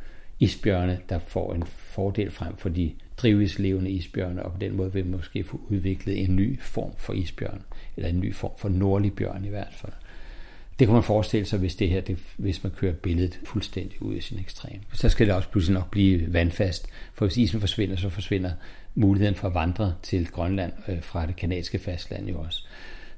[0.40, 5.04] isbjørne, der får en fordel frem for de drivhuslevende isbjørne, og på den måde vil
[5.04, 7.62] vi måske få udviklet en ny form for isbjørn,
[7.96, 9.92] eller en ny form for nordlig bjørn i hvert fald.
[10.78, 14.14] Det kan man forestille sig, hvis, det her, det, hvis man kører billedet fuldstændig ud
[14.14, 14.80] i sin ekstrem.
[14.92, 18.50] Så skal det også pludselig nok blive vandfast, for hvis isen forsvinder, så forsvinder
[18.94, 22.66] muligheden for at vandre til Grønland øh, fra det kanadiske fastland jo også.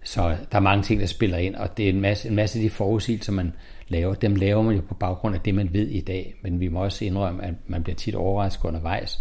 [0.05, 2.59] Så der er mange ting, der spiller ind, og det er en masse, en masse
[2.59, 3.53] af de forudsigelser, man
[3.89, 6.35] laver, dem laver man jo på baggrund af det, man ved i dag.
[6.43, 9.21] Men vi må også indrømme, at man bliver tit overrasket undervejs,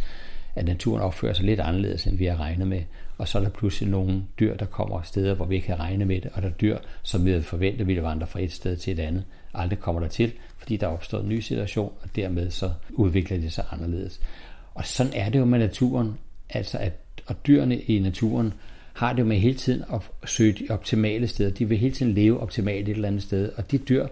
[0.58, 2.82] at naturen opfører sig lidt anderledes, end vi har regnet med.
[3.18, 6.08] Og så er der pludselig nogle dyr, der kommer steder, hvor vi ikke har regnet
[6.08, 8.78] med det, og der er dyr, som vi havde forventet ville vandre fra et sted
[8.78, 12.10] til et andet, aldrig kommer der til, fordi der er opstået en ny situation, og
[12.16, 14.20] dermed så udvikler det sig anderledes.
[14.74, 16.18] Og sådan er det jo med naturen,
[16.50, 16.94] altså at
[17.28, 18.54] og dyrene i naturen
[18.94, 21.50] har det jo med hele tiden at søge de optimale steder.
[21.50, 23.52] De vil hele tiden leve optimalt et eller andet sted.
[23.58, 24.08] Og de dyr,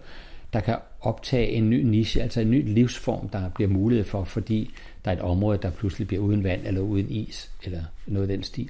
[0.54, 4.72] der kan optage en ny niche, altså en ny livsform, der bliver mulighed for, fordi
[5.06, 8.38] der er et område, der pludselig bliver uden vand eller uden is, eller noget af
[8.38, 8.70] den stil,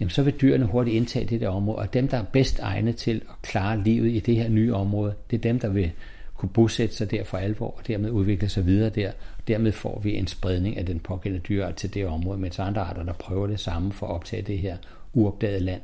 [0.00, 2.96] jamen så vil dyrene hurtigt indtage det der område, og dem, der er bedst egnet
[2.96, 5.90] til at klare livet i det her nye område, det er dem, der vil
[6.40, 9.08] kunne bosætte sig der for alvor, og dermed udvikle sig videre der.
[9.08, 12.82] Og dermed får vi en spredning af den pågældende dyreart til det område, mens andre
[12.82, 14.76] arter, der prøver det samme for at optage det her
[15.14, 15.80] uopdagede land,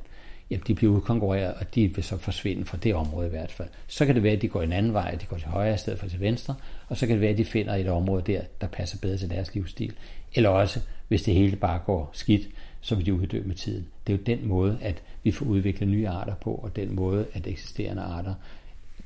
[0.50, 3.68] jamen de bliver udkonkurreret, og de vil så forsvinde fra det område i hvert fald.
[3.86, 5.74] Så kan det være, at de går en anden vej, at de går til højre
[5.74, 6.54] i stedet for til venstre,
[6.88, 9.30] og så kan det være, at de finder et område der, der passer bedre til
[9.30, 9.92] deres livsstil.
[10.34, 12.48] Eller også, hvis det hele bare går skidt,
[12.80, 13.86] så vil de uddø med tiden.
[14.06, 17.26] Det er jo den måde, at vi får udviklet nye arter på, og den måde,
[17.32, 18.34] at eksisterende arter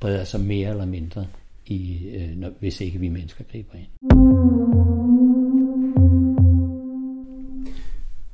[0.01, 1.27] breder sig mere eller mindre,
[1.67, 3.87] i, øh, når, hvis ikke vi mennesker griber ind.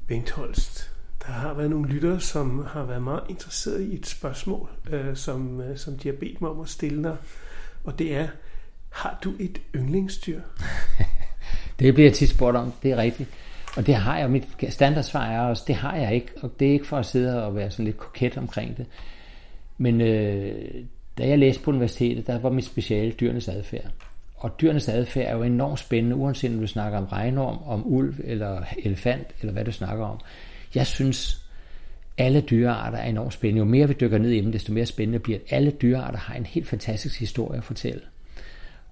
[0.08, 0.95] Bengt Holst,
[1.26, 5.60] der har været nogle lyttere, som har været meget interesseret i et spørgsmål, øh, som,
[5.60, 7.16] øh, som de har bedt mig om at stille dig.
[7.84, 8.28] Og det er,
[8.90, 10.40] har du et yndlingsdyr?
[11.78, 13.28] det bliver tit spurgt om, det er rigtigt.
[13.76, 16.28] Og det har jeg, mit standardsvar er også, det har jeg ikke.
[16.42, 18.86] Og det er ikke for at sidde og være sådan lidt koket omkring det.
[19.78, 20.84] Men øh,
[21.18, 23.90] da jeg læste på universitetet, der var mit speciale dyrenes adfærd.
[24.36, 28.14] Og dyrenes adfærd er jo enormt spændende, uanset om du snakker om regnorm, om ulv
[28.24, 30.20] eller elefant, eller hvad du snakker om.
[30.76, 31.46] Jeg synes,
[32.18, 33.58] alle dyrearter er enormt spændende.
[33.58, 35.46] Jo mere vi dykker ned i dem, desto mere spændende bliver det.
[35.50, 38.00] Alle dyrearter har en helt fantastisk historie at fortælle.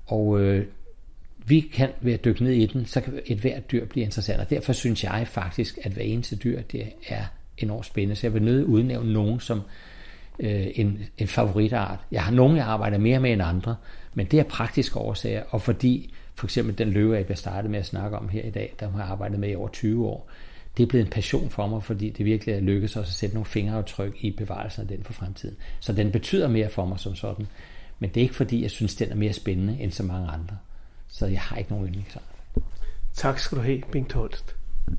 [0.06, 0.66] Og øh,
[1.46, 4.40] vi kan ved at dykke ned i den, så kan et hvert dyr blive interessant.
[4.40, 7.24] Og derfor synes jeg faktisk, at hver eneste dyr, det er
[7.58, 8.16] enormt spændende.
[8.16, 9.62] Så jeg vil nødt udnævne nogen som
[10.38, 11.98] øh, en, en favoritart.
[12.10, 13.76] Jeg har nogen, jeg arbejder mere med end andre,
[14.14, 17.86] men det er praktiske årsager, og fordi for eksempel den løve, jeg startede med at
[17.86, 20.30] snakke om her i dag, der har jeg arbejdet med i over 20 år,
[20.76, 23.34] det er blevet en passion for mig, fordi det virkelig er lykkedes os at sætte
[23.34, 25.56] nogle fingeraftryk i bevarelsen af den for fremtiden.
[25.80, 27.46] Så den betyder mere for mig som sådan.
[27.98, 30.56] Men det er ikke fordi, jeg synes, den er mere spændende end så mange andre.
[31.08, 32.22] Så jeg har ikke nogen yndlingsart.
[33.14, 34.54] Tak skal du have, Bengt Holst.
[34.86, 34.96] Mm.